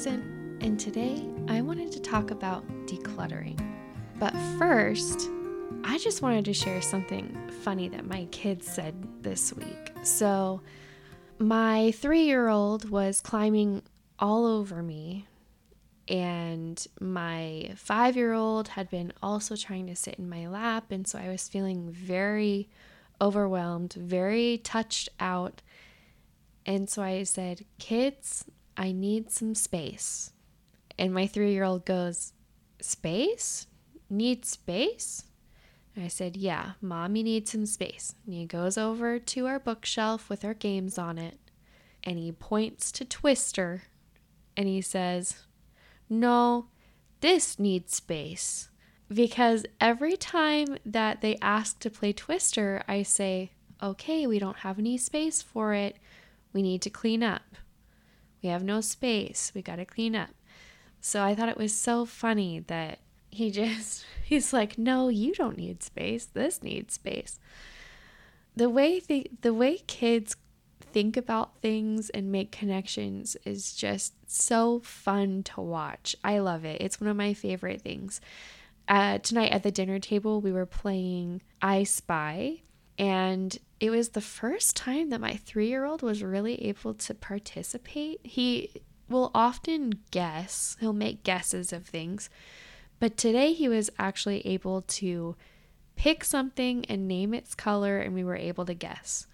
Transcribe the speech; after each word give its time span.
Anderson, 0.00 0.56
and 0.62 0.80
today 0.80 1.22
I 1.48 1.60
wanted 1.60 1.92
to 1.92 2.00
talk 2.00 2.30
about 2.30 2.66
decluttering. 2.86 3.60
But 4.18 4.34
first, 4.58 5.28
I 5.84 5.98
just 5.98 6.22
wanted 6.22 6.46
to 6.46 6.54
share 6.54 6.80
something 6.80 7.36
funny 7.60 7.90
that 7.90 8.06
my 8.06 8.24
kids 8.30 8.66
said 8.66 8.94
this 9.22 9.52
week. 9.52 9.92
So, 10.02 10.62
my 11.38 11.90
three 11.92 12.22
year 12.22 12.48
old 12.48 12.88
was 12.88 13.20
climbing 13.20 13.82
all 14.18 14.46
over 14.46 14.82
me, 14.82 15.26
and 16.08 16.82
my 16.98 17.74
five 17.76 18.16
year 18.16 18.32
old 18.32 18.68
had 18.68 18.88
been 18.88 19.12
also 19.22 19.54
trying 19.54 19.86
to 19.88 19.96
sit 19.96 20.14
in 20.14 20.30
my 20.30 20.48
lap. 20.48 20.92
And 20.92 21.06
so 21.06 21.18
I 21.18 21.28
was 21.28 21.46
feeling 21.46 21.90
very 21.90 22.70
overwhelmed, 23.20 23.92
very 23.92 24.62
touched 24.64 25.10
out. 25.20 25.60
And 26.64 26.88
so 26.88 27.02
I 27.02 27.24
said, 27.24 27.66
Kids, 27.78 28.46
I 28.80 28.92
need 28.92 29.30
some 29.30 29.54
space. 29.54 30.32
And 30.98 31.12
my 31.12 31.26
three 31.26 31.52
year 31.52 31.64
old 31.64 31.84
goes, 31.84 32.32
Space? 32.80 33.66
Need 34.08 34.46
space? 34.46 35.24
And 35.94 36.02
I 36.02 36.08
said, 36.08 36.34
Yeah, 36.34 36.72
mommy 36.80 37.22
needs 37.22 37.52
some 37.52 37.66
space. 37.66 38.14
And 38.24 38.34
he 38.34 38.46
goes 38.46 38.78
over 38.78 39.18
to 39.18 39.46
our 39.46 39.58
bookshelf 39.58 40.30
with 40.30 40.46
our 40.46 40.54
games 40.54 40.96
on 40.96 41.18
it 41.18 41.38
and 42.02 42.18
he 42.18 42.32
points 42.32 42.90
to 42.92 43.04
Twister 43.04 43.82
and 44.56 44.66
he 44.66 44.80
says, 44.80 45.44
No, 46.08 46.68
this 47.20 47.58
needs 47.58 47.94
space. 47.94 48.70
Because 49.12 49.66
every 49.78 50.16
time 50.16 50.78
that 50.86 51.20
they 51.20 51.36
ask 51.42 51.78
to 51.80 51.90
play 51.90 52.14
Twister, 52.14 52.82
I 52.88 53.02
say, 53.02 53.50
Okay, 53.82 54.26
we 54.26 54.38
don't 54.38 54.58
have 54.58 54.78
any 54.78 54.96
space 54.96 55.42
for 55.42 55.74
it. 55.74 55.96
We 56.54 56.62
need 56.62 56.80
to 56.80 56.90
clean 56.90 57.22
up. 57.22 57.42
We 58.42 58.48
have 58.48 58.62
no 58.62 58.80
space. 58.80 59.52
We 59.54 59.62
got 59.62 59.76
to 59.76 59.84
clean 59.84 60.14
up. 60.16 60.30
So 61.00 61.22
I 61.22 61.34
thought 61.34 61.48
it 61.48 61.56
was 61.56 61.74
so 61.74 62.04
funny 62.04 62.60
that 62.66 62.98
he 63.30 63.50
just, 63.50 64.04
he's 64.24 64.52
like, 64.52 64.78
no, 64.78 65.08
you 65.08 65.34
don't 65.34 65.56
need 65.56 65.82
space. 65.82 66.26
This 66.26 66.62
needs 66.62 66.94
space. 66.94 67.38
The 68.56 68.68
way 68.68 69.00
the, 69.00 69.30
the 69.42 69.54
way 69.54 69.78
kids 69.86 70.36
think 70.92 71.16
about 71.16 71.58
things 71.58 72.10
and 72.10 72.32
make 72.32 72.50
connections 72.50 73.36
is 73.44 73.72
just 73.74 74.14
so 74.26 74.80
fun 74.80 75.42
to 75.44 75.60
watch. 75.60 76.16
I 76.24 76.40
love 76.40 76.64
it. 76.64 76.80
It's 76.80 77.00
one 77.00 77.08
of 77.08 77.16
my 77.16 77.32
favorite 77.32 77.82
things. 77.82 78.20
Uh, 78.88 79.18
tonight 79.18 79.52
at 79.52 79.62
the 79.62 79.70
dinner 79.70 80.00
table, 80.00 80.40
we 80.40 80.52
were 80.52 80.66
playing 80.66 81.42
I 81.62 81.84
Spy, 81.84 82.62
and 82.98 83.56
it 83.80 83.90
was 83.90 84.10
the 84.10 84.20
first 84.20 84.76
time 84.76 85.08
that 85.08 85.20
my 85.20 85.34
three 85.34 85.68
year 85.68 85.86
old 85.86 86.02
was 86.02 86.22
really 86.22 86.66
able 86.66 86.92
to 86.94 87.14
participate. 87.14 88.20
He 88.22 88.70
will 89.08 89.30
often 89.34 89.94
guess, 90.10 90.76
he'll 90.80 90.92
make 90.92 91.24
guesses 91.24 91.72
of 91.72 91.86
things, 91.86 92.28
but 93.00 93.16
today 93.16 93.54
he 93.54 93.68
was 93.68 93.90
actually 93.98 94.46
able 94.46 94.82
to 94.82 95.34
pick 95.96 96.22
something 96.24 96.84
and 96.86 97.08
name 97.08 97.34
its 97.34 97.54
color, 97.54 97.98
and 97.98 98.14
we 98.14 98.22
were 98.22 98.36
able 98.36 98.66
to 98.66 98.74
guess. 98.74 99.26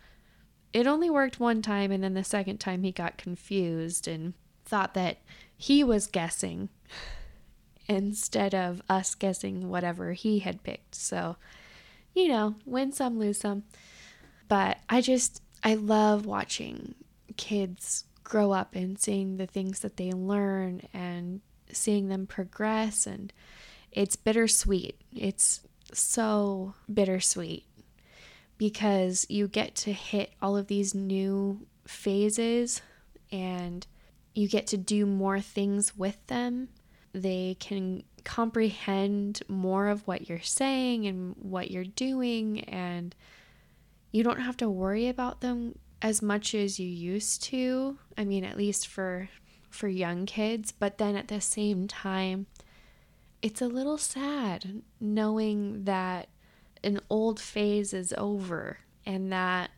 It 0.73 0.87
only 0.87 1.11
worked 1.11 1.41
one 1.41 1.61
time, 1.61 1.91
and 1.91 2.03
then 2.03 2.15
the 2.15 2.25
second 2.25 2.59
time 2.59 2.85
he 2.85 2.93
got 2.93 3.19
confused 3.19 4.07
and 4.07 4.35
thought 4.65 4.95
that 4.95 5.19
he 5.57 5.83
was 5.83 6.07
guessing 6.07 6.69
instead 7.89 8.55
of 8.55 8.81
us 8.89 9.15
guessing 9.15 9.69
whatever 9.69 10.13
he 10.13 10.39
had 10.39 10.63
picked. 10.63 10.95
So, 10.95 11.37
you 12.15 12.29
know, 12.29 12.55
win 12.65 12.93
some, 12.93 13.19
lose 13.19 13.39
some. 13.39 13.65
But 14.49 14.79
I 14.89 15.01
just, 15.01 15.43
I 15.63 15.75
love 15.75 16.27
watching 16.27 16.95
kids 17.37 18.05
grow 18.25 18.53
up 18.53 18.75
and 18.75 18.99
seeing 18.99 19.37
the 19.37 19.47
things 19.47 19.81
that 19.81 19.97
they 19.97 20.13
learn 20.13 20.83
and 20.93 21.41
seeing 21.73 22.09
them 22.09 22.27
progress. 22.27 23.07
And 23.07 23.33
it's 23.93 24.17
bittersweet. 24.17 25.01
It's 25.15 25.61
so 25.93 26.75
bittersweet 26.93 27.65
because 28.59 29.27
you 29.29 29.49
get 29.49 29.75
to 29.75 29.93
hit 29.93 30.33
all 30.41 30.57
of 30.57 30.67
these 30.67 30.95
new 30.95 31.67
phases 31.87 32.83
and 33.31 33.87
you 34.35 34.49
get 34.49 34.67
to 34.69 34.77
do 34.77 35.07
more 35.07 35.41
things 35.41 35.97
with 35.97 36.25
them. 36.27 36.69
They 37.13 37.57
can 37.59 38.03
comprehend 38.25 39.43
more 39.49 39.89
of 39.89 40.07
what 40.07 40.29
you're 40.29 40.41
saying 40.41 41.07
and 41.07 41.35
what 41.39 41.71
you're 41.71 41.85
doing 41.85 42.61
and 42.65 43.15
you 44.13 44.23
don't 44.23 44.41
have 44.41 44.57
to 44.59 44.69
worry 44.69 45.09
about 45.09 45.41
them 45.41 45.79
as 46.03 46.23
much 46.23 46.55
as 46.55 46.79
you 46.79 46.89
used 46.89 47.43
to. 47.45 47.99
I 48.17 48.25
mean, 48.25 48.45
at 48.45 48.57
least 48.57 48.87
for 48.87 49.29
for 49.69 49.89
young 49.89 50.25
kids, 50.25 50.73
but 50.73 50.99
then 50.99 51.17
at 51.17 51.29
the 51.29 51.41
same 51.41 51.87
time 51.87 52.47
it's 53.43 53.63
a 53.63 53.67
little 53.67 53.99
sad 53.99 54.83
knowing 55.01 55.85
that 55.85 56.29
an 56.83 57.01
old 57.09 57.41
phase 57.41 57.93
is 57.93 58.13
over 58.17 58.79
and 59.05 59.33
that 59.33 59.71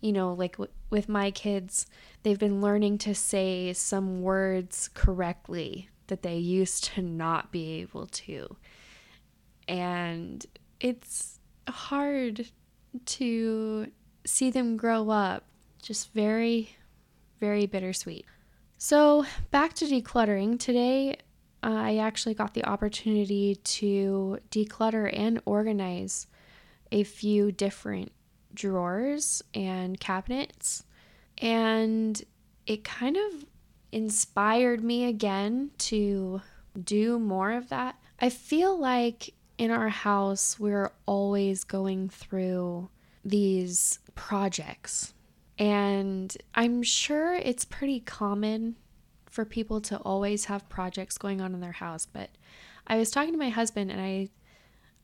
you 0.00 0.12
know 0.12 0.32
like 0.32 0.52
w- 0.52 0.70
with 0.90 1.08
my 1.08 1.30
kids 1.30 1.86
they've 2.22 2.38
been 2.38 2.60
learning 2.60 2.98
to 2.98 3.14
say 3.14 3.72
some 3.72 4.22
words 4.22 4.88
correctly 4.94 5.88
that 6.06 6.22
they 6.22 6.36
used 6.36 6.84
to 6.84 7.02
not 7.02 7.50
be 7.50 7.80
able 7.80 8.06
to 8.06 8.56
and 9.66 10.46
it's 10.80 11.38
hard 11.68 12.46
to 13.06 13.90
see 14.24 14.50
them 14.50 14.76
grow 14.76 15.10
up. 15.10 15.44
Just 15.82 16.12
very, 16.12 16.76
very 17.38 17.66
bittersweet. 17.66 18.26
So, 18.78 19.24
back 19.50 19.74
to 19.74 19.86
decluttering. 19.86 20.58
Today, 20.58 21.16
I 21.62 21.98
actually 21.98 22.34
got 22.34 22.54
the 22.54 22.64
opportunity 22.64 23.56
to 23.56 24.38
declutter 24.50 25.10
and 25.12 25.40
organize 25.44 26.26
a 26.92 27.04
few 27.04 27.52
different 27.52 28.12
drawers 28.54 29.42
and 29.54 30.00
cabinets. 30.00 30.84
And 31.38 32.22
it 32.66 32.84
kind 32.84 33.16
of 33.16 33.44
inspired 33.92 34.82
me 34.82 35.04
again 35.06 35.70
to 35.78 36.40
do 36.82 37.18
more 37.18 37.52
of 37.52 37.68
that. 37.68 37.96
I 38.20 38.28
feel 38.28 38.78
like 38.78 39.34
in 39.60 39.70
our 39.70 39.90
house, 39.90 40.58
we're 40.58 40.90
always 41.04 41.64
going 41.64 42.08
through 42.08 42.88
these 43.22 43.98
projects. 44.14 45.12
And 45.58 46.34
I'm 46.54 46.82
sure 46.82 47.34
it's 47.34 47.66
pretty 47.66 48.00
common 48.00 48.76
for 49.26 49.44
people 49.44 49.82
to 49.82 49.98
always 49.98 50.46
have 50.46 50.66
projects 50.70 51.18
going 51.18 51.42
on 51.42 51.52
in 51.52 51.60
their 51.60 51.72
house, 51.72 52.06
but 52.06 52.30
I 52.86 52.96
was 52.96 53.10
talking 53.10 53.32
to 53.32 53.38
my 53.38 53.50
husband 53.50 53.90
and 53.90 54.00
I 54.00 54.30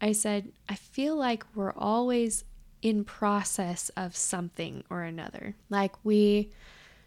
I 0.00 0.12
said, 0.12 0.52
I 0.68 0.74
feel 0.74 1.16
like 1.16 1.44
we're 1.54 1.72
always 1.74 2.44
in 2.80 3.04
process 3.04 3.90
of 3.90 4.16
something 4.16 4.84
or 4.88 5.02
another. 5.02 5.54
Like 5.68 6.02
we 6.02 6.50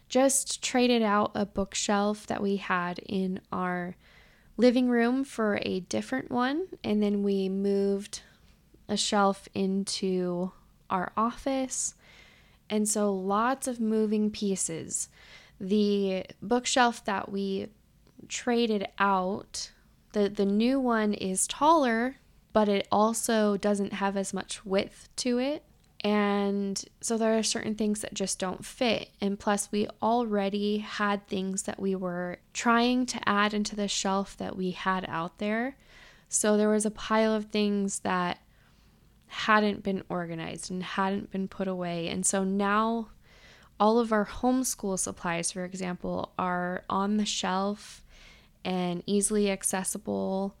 just 0.08 0.62
traded 0.62 1.02
out 1.02 1.32
a 1.34 1.46
bookshelf 1.46 2.28
that 2.28 2.42
we 2.42 2.56
had 2.56 3.00
in 3.00 3.40
our 3.50 3.96
living 4.60 4.90
room 4.90 5.24
for 5.24 5.58
a 5.62 5.80
different 5.80 6.30
one, 6.30 6.66
and 6.84 7.02
then 7.02 7.22
we 7.22 7.48
moved 7.48 8.20
a 8.88 8.96
shelf 8.96 9.48
into 9.54 10.52
our 10.90 11.12
office. 11.16 11.94
And 12.68 12.86
so 12.86 13.12
lots 13.12 13.66
of 13.66 13.80
moving 13.80 14.30
pieces. 14.30 15.08
The 15.58 16.26
bookshelf 16.42 17.02
that 17.06 17.32
we 17.32 17.68
traded 18.28 18.86
out, 18.98 19.70
the, 20.12 20.28
the 20.28 20.44
new 20.44 20.78
one 20.78 21.14
is 21.14 21.46
taller, 21.46 22.16
but 22.52 22.68
it 22.68 22.86
also 22.92 23.56
doesn't 23.56 23.94
have 23.94 24.16
as 24.16 24.34
much 24.34 24.66
width 24.66 25.08
to 25.16 25.38
it. 25.38 25.64
And 26.02 26.82
so 27.02 27.18
there 27.18 27.36
are 27.36 27.42
certain 27.42 27.74
things 27.74 28.00
that 28.00 28.14
just 28.14 28.38
don't 28.38 28.64
fit. 28.64 29.10
And 29.20 29.38
plus, 29.38 29.70
we 29.70 29.86
already 30.02 30.78
had 30.78 31.26
things 31.26 31.64
that 31.64 31.78
we 31.78 31.94
were 31.94 32.38
trying 32.54 33.04
to 33.06 33.28
add 33.28 33.52
into 33.52 33.76
the 33.76 33.88
shelf 33.88 34.36
that 34.38 34.56
we 34.56 34.70
had 34.70 35.04
out 35.08 35.38
there. 35.38 35.76
So 36.28 36.56
there 36.56 36.70
was 36.70 36.86
a 36.86 36.90
pile 36.90 37.34
of 37.34 37.46
things 37.46 38.00
that 38.00 38.38
hadn't 39.26 39.82
been 39.82 40.02
organized 40.08 40.70
and 40.70 40.82
hadn't 40.82 41.30
been 41.30 41.48
put 41.48 41.68
away. 41.68 42.08
And 42.08 42.24
so 42.24 42.44
now 42.44 43.08
all 43.78 43.98
of 43.98 44.12
our 44.12 44.26
homeschool 44.26 44.98
supplies, 44.98 45.52
for 45.52 45.64
example, 45.64 46.32
are 46.38 46.84
on 46.88 47.18
the 47.18 47.26
shelf 47.26 48.02
and 48.64 49.02
easily 49.06 49.50
accessible 49.50 50.56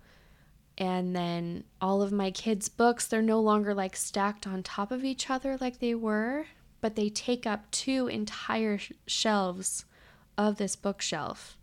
and 0.80 1.14
then 1.14 1.64
all 1.78 2.00
of 2.00 2.10
my 2.10 2.30
kids' 2.30 2.70
books, 2.70 3.06
they're 3.06 3.20
no 3.20 3.38
longer 3.38 3.74
like 3.74 3.94
stacked 3.94 4.46
on 4.46 4.62
top 4.62 4.90
of 4.90 5.04
each 5.04 5.28
other 5.28 5.58
like 5.60 5.78
they 5.78 5.94
were, 5.94 6.46
but 6.80 6.96
they 6.96 7.10
take 7.10 7.46
up 7.46 7.70
two 7.70 8.06
entire 8.06 8.78
sh- 8.78 8.92
shelves 9.06 9.84
of 10.38 10.56
this 10.56 10.76
bookshelf. 10.76 11.58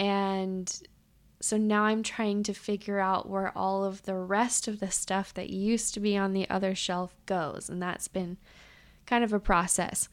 And 0.00 0.76
so 1.40 1.56
now 1.56 1.84
I'm 1.84 2.02
trying 2.02 2.42
to 2.42 2.52
figure 2.52 2.98
out 2.98 3.28
where 3.28 3.56
all 3.56 3.84
of 3.84 4.02
the 4.02 4.16
rest 4.16 4.66
of 4.66 4.80
the 4.80 4.90
stuff 4.90 5.32
that 5.34 5.50
used 5.50 5.94
to 5.94 6.00
be 6.00 6.16
on 6.16 6.32
the 6.32 6.50
other 6.50 6.74
shelf 6.74 7.14
goes. 7.26 7.68
And 7.68 7.80
that's 7.80 8.08
been 8.08 8.38
kind 9.06 9.22
of 9.22 9.32
a 9.32 9.38
process. 9.38 10.08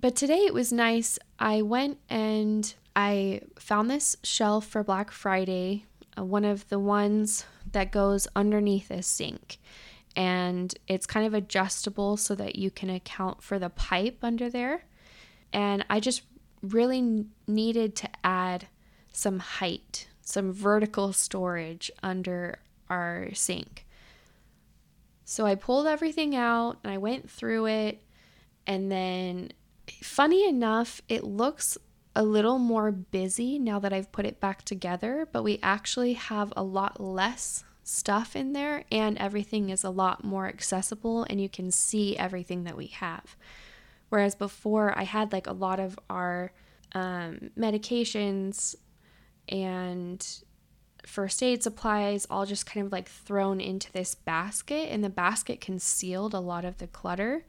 But 0.00 0.16
today 0.16 0.46
it 0.46 0.52
was 0.52 0.72
nice. 0.72 1.16
I 1.38 1.62
went 1.62 1.98
and 2.10 2.74
I 2.96 3.42
found 3.56 3.88
this 3.88 4.16
shelf 4.24 4.66
for 4.66 4.82
Black 4.82 5.12
Friday, 5.12 5.86
Uh, 6.18 6.24
one 6.24 6.44
of 6.44 6.68
the 6.68 6.78
ones 6.78 7.44
that 7.70 7.92
goes 7.92 8.28
underneath 8.36 8.90
a 8.90 9.02
sink. 9.02 9.58
And 10.14 10.74
it's 10.86 11.06
kind 11.06 11.26
of 11.26 11.32
adjustable 11.32 12.16
so 12.16 12.34
that 12.34 12.56
you 12.56 12.70
can 12.70 12.90
account 12.90 13.42
for 13.42 13.58
the 13.58 13.70
pipe 13.70 14.18
under 14.22 14.50
there. 14.50 14.84
And 15.52 15.84
I 15.88 16.00
just 16.00 16.22
really 16.62 17.26
needed 17.46 17.96
to 17.96 18.08
add 18.22 18.66
some 19.12 19.38
height, 19.38 20.08
some 20.20 20.52
vertical 20.52 21.12
storage 21.12 21.90
under 22.02 22.58
our 22.90 23.28
sink. 23.34 23.86
So 25.24 25.46
I 25.46 25.54
pulled 25.54 25.86
everything 25.86 26.36
out 26.36 26.78
and 26.84 26.92
I 26.92 26.98
went 26.98 27.30
through 27.30 27.66
it. 27.66 28.02
And 28.66 28.92
then, 28.92 29.52
funny 30.02 30.46
enough, 30.46 31.00
it 31.08 31.24
looks 31.24 31.78
a 32.14 32.22
little 32.22 32.58
more 32.58 32.90
busy 32.92 33.58
now 33.58 33.78
that 33.78 33.92
I've 33.92 34.12
put 34.12 34.26
it 34.26 34.40
back 34.40 34.64
together, 34.64 35.26
but 35.32 35.42
we 35.42 35.58
actually 35.62 36.14
have 36.14 36.52
a 36.56 36.62
lot 36.62 37.00
less 37.00 37.64
stuff 37.84 38.36
in 38.36 38.52
there 38.52 38.84
and 38.92 39.18
everything 39.18 39.70
is 39.70 39.82
a 39.82 39.90
lot 39.90 40.22
more 40.22 40.46
accessible 40.46 41.26
and 41.28 41.40
you 41.40 41.48
can 41.48 41.70
see 41.70 42.16
everything 42.16 42.64
that 42.64 42.76
we 42.76 42.86
have. 42.86 43.36
Whereas 44.08 44.34
before, 44.34 44.96
I 44.96 45.04
had 45.04 45.32
like 45.32 45.46
a 45.46 45.52
lot 45.52 45.80
of 45.80 45.98
our 46.10 46.52
um, 46.94 47.50
medications 47.58 48.74
and 49.48 50.24
first 51.06 51.42
aid 51.42 51.62
supplies 51.62 52.26
all 52.30 52.46
just 52.46 52.66
kind 52.66 52.86
of 52.86 52.92
like 52.92 53.08
thrown 53.08 53.60
into 53.60 53.90
this 53.92 54.14
basket, 54.14 54.88
and 54.90 55.02
the 55.02 55.10
basket 55.10 55.60
concealed 55.60 56.34
a 56.34 56.40
lot 56.40 56.64
of 56.64 56.78
the 56.78 56.86
clutter. 56.86 57.44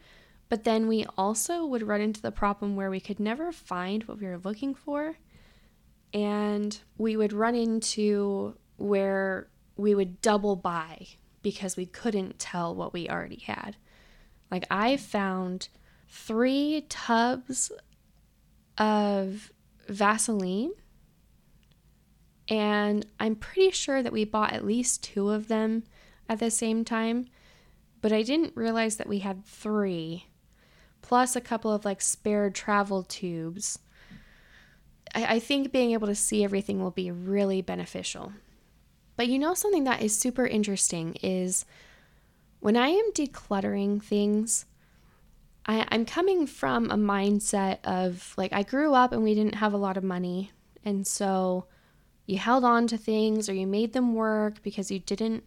But 0.54 0.66
then 0.66 0.88
we 0.88 1.04
also 1.18 1.66
would 1.66 1.82
run 1.82 2.00
into 2.00 2.22
the 2.22 2.30
problem 2.32 2.76
where 2.76 2.92
we 2.92 3.00
could 3.00 3.20
never 3.20 3.52
find 3.52 4.04
what 4.04 4.20
we 4.20 4.28
were 4.28 4.38
looking 4.38 4.76
for. 4.76 5.18
And 6.14 6.80
we 6.96 7.18
would 7.18 7.34
run 7.34 7.56
into 7.56 8.56
where 8.78 9.48
we 9.78 9.96
would 9.96 10.22
double 10.22 10.56
buy 10.56 11.08
because 11.42 11.76
we 11.76 11.88
couldn't 11.88 12.38
tell 12.38 12.76
what 12.76 12.94
we 12.94 13.10
already 13.10 13.40
had. 13.40 13.78
Like, 14.52 14.68
I 14.70 14.96
found 14.96 15.70
three 16.08 16.86
tubs 16.88 17.72
of 18.78 19.52
Vaseline 19.88 20.74
and 22.48 23.08
I'm 23.20 23.38
pretty 23.38 23.72
sure 23.72 24.04
that 24.04 24.14
we 24.14 24.24
bought 24.24 24.54
at 24.54 24.64
least 24.64 25.04
two 25.04 25.32
of 25.32 25.48
them 25.48 25.82
at 26.30 26.38
the 26.38 26.52
same 26.52 26.86
time, 26.86 27.26
but 28.02 28.12
I 28.12 28.22
didn't 28.22 28.56
realize 28.56 28.98
that 28.98 29.10
we 29.10 29.18
had 29.18 29.44
three, 29.48 30.28
plus 31.04 31.36
a 31.36 31.42
couple 31.42 31.72
of 31.72 31.86
like 31.86 32.02
spare 32.02 32.50
travel 32.50 33.04
tubes. 33.04 33.78
I, 35.14 35.36
I 35.36 35.40
think 35.40 35.72
being 35.72 35.92
able 35.92 36.08
to 36.08 36.16
see 36.16 36.44
everything 36.44 36.82
will 36.82 36.92
be 36.92 37.12
really 37.12 37.62
beneficial. 37.62 38.34
But 39.16 39.28
you 39.28 39.38
know, 39.38 39.54
something 39.54 39.84
that 39.84 40.02
is 40.02 40.18
super 40.18 40.48
interesting 40.48 41.16
is 41.22 41.66
when 42.60 42.76
I 42.76 42.88
am 42.88 43.12
decluttering 43.12 44.02
things, 44.02 44.66
I, 45.68 45.86
I'm 45.90 46.06
coming 46.06 46.48
from 46.48 46.90
a 46.90 46.96
mindset 46.96 47.78
of 47.84 48.34
like, 48.38 48.52
I 48.52 48.64
grew 48.64 48.96
up 48.96 49.12
and 49.12 49.24
we 49.24 49.36
didn't 49.36 49.56
have 49.56 49.74
a 49.74 49.78
lot 49.78 49.98
of 49.98 50.04
money. 50.04 50.52
And 50.84 51.06
so 51.06 51.66
you 52.26 52.40
held 52.40 52.64
on 52.64 52.88
to 52.88 52.98
things 52.98 53.50
or 53.50 53.54
you 53.54 53.68
made 53.68 53.94
them 53.94 54.16
work 54.16 54.64
because 54.64 54.90
you 54.90 55.00
didn't 55.00 55.44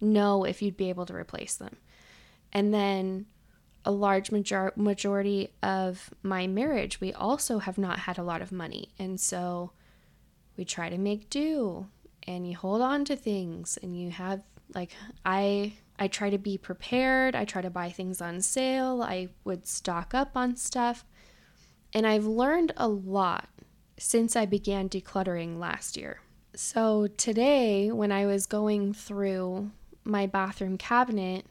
know 0.00 0.44
if 0.44 0.62
you'd 0.62 0.76
be 0.76 0.90
able 0.90 1.06
to 1.06 1.14
replace 1.14 1.56
them. 1.56 1.76
And 2.52 2.72
then 2.72 3.26
a 3.88 3.90
large 3.90 4.30
major- 4.30 4.74
majority 4.76 5.48
of 5.62 6.10
my 6.22 6.46
marriage, 6.46 7.00
we 7.00 7.10
also 7.14 7.58
have 7.58 7.78
not 7.78 8.00
had 8.00 8.18
a 8.18 8.22
lot 8.22 8.42
of 8.42 8.52
money. 8.52 8.90
And 8.98 9.18
so 9.18 9.72
we 10.58 10.66
try 10.66 10.90
to 10.90 10.98
make 10.98 11.30
do 11.30 11.86
and 12.24 12.46
you 12.46 12.54
hold 12.54 12.82
on 12.82 13.06
to 13.06 13.16
things 13.16 13.78
and 13.82 13.98
you 13.98 14.10
have 14.10 14.42
like 14.74 14.90
I 15.24 15.72
I 15.98 16.06
try 16.06 16.28
to 16.28 16.36
be 16.36 16.58
prepared. 16.58 17.34
I 17.34 17.46
try 17.46 17.62
to 17.62 17.70
buy 17.70 17.88
things 17.88 18.20
on 18.20 18.42
sale. 18.42 19.00
I 19.00 19.30
would 19.44 19.66
stock 19.66 20.14
up 20.14 20.32
on 20.36 20.54
stuff. 20.56 21.06
And 21.94 22.06
I've 22.06 22.26
learned 22.26 22.74
a 22.76 22.88
lot 22.88 23.48
since 23.98 24.36
I 24.36 24.44
began 24.44 24.90
decluttering 24.90 25.58
last 25.58 25.96
year. 25.96 26.20
So 26.54 27.06
today, 27.06 27.90
when 27.90 28.12
I 28.12 28.26
was 28.26 28.44
going 28.44 28.92
through 28.92 29.70
my 30.04 30.26
bathroom 30.26 30.76
cabinet, 30.76 31.46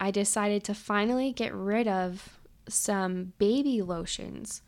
I 0.00 0.10
decided 0.10 0.64
to 0.64 0.74
finally 0.74 1.32
get 1.32 1.54
rid 1.54 1.86
of 1.86 2.40
some 2.68 3.34
baby 3.38 3.82
lotions 3.82 4.62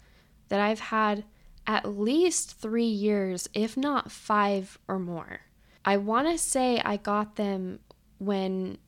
that 0.48 0.60
I've 0.60 0.80
had 0.80 1.24
at 1.66 1.88
least 1.88 2.60
three 2.60 2.84
years, 2.84 3.48
if 3.54 3.76
not 3.76 4.12
five 4.12 4.78
or 4.86 4.98
more. 4.98 5.40
I 5.84 5.96
want 5.96 6.28
to 6.28 6.36
say 6.36 6.80
I 6.84 6.98
got 6.98 7.36
them 7.36 7.80
when 8.18 8.78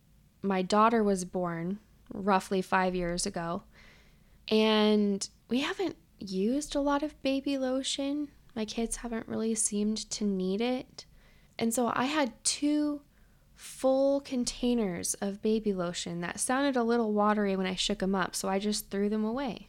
my 0.43 0.61
daughter 0.63 1.03
was 1.03 1.25
born, 1.25 1.79
roughly 2.13 2.61
five 2.61 2.95
years 2.95 3.25
ago. 3.25 3.63
And 4.49 5.27
we 5.49 5.61
haven't 5.61 5.97
used 6.19 6.75
a 6.75 6.81
lot 6.81 7.03
of 7.03 7.21
baby 7.23 7.57
lotion. 7.57 8.29
My 8.55 8.65
kids 8.65 8.97
haven't 8.97 9.29
really 9.29 9.55
seemed 9.55 10.09
to 10.11 10.25
need 10.25 10.61
it. 10.61 11.07
And 11.59 11.73
so 11.73 11.91
I 11.95 12.05
had 12.05 12.33
two 12.45 13.01
full 13.57 14.21
containers 14.21 15.15
of 15.15 15.43
baby 15.43 15.73
lotion 15.73 16.21
that 16.21 16.41
sounded 16.41 16.77
a 16.77 16.83
little 16.83 17.13
watery 17.13 17.57
when 17.57 17.67
I 17.67 17.75
shook 17.75 17.99
them 18.01 18.15
up, 18.15 18.35
so 18.35 18.49
I 18.49 18.59
just 18.59 18.91
threw 18.91 19.09
them 19.09 19.25
away. 19.25 19.69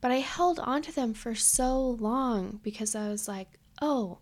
But 0.00 0.10
I 0.10 0.16
held 0.16 0.58
onto 0.58 0.92
them 0.92 1.14
for 1.14 1.34
so 1.34 1.80
long 1.80 2.60
because 2.62 2.94
I 2.94 3.08
was 3.08 3.28
like, 3.28 3.58
oh, 3.80 4.18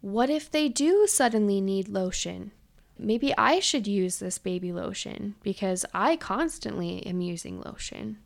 what 0.00 0.30
if 0.30 0.50
they 0.50 0.68
do 0.68 1.06
suddenly 1.06 1.60
need 1.60 1.88
lotion? 1.88 2.52
Maybe 2.98 3.36
I 3.36 3.60
should 3.60 3.86
use 3.86 4.18
this 4.18 4.38
baby 4.38 4.72
lotion 4.72 5.34
because 5.42 5.84
I 5.92 6.16
constantly 6.16 7.04
am 7.06 7.20
using 7.20 7.60
lotion. 7.60 8.18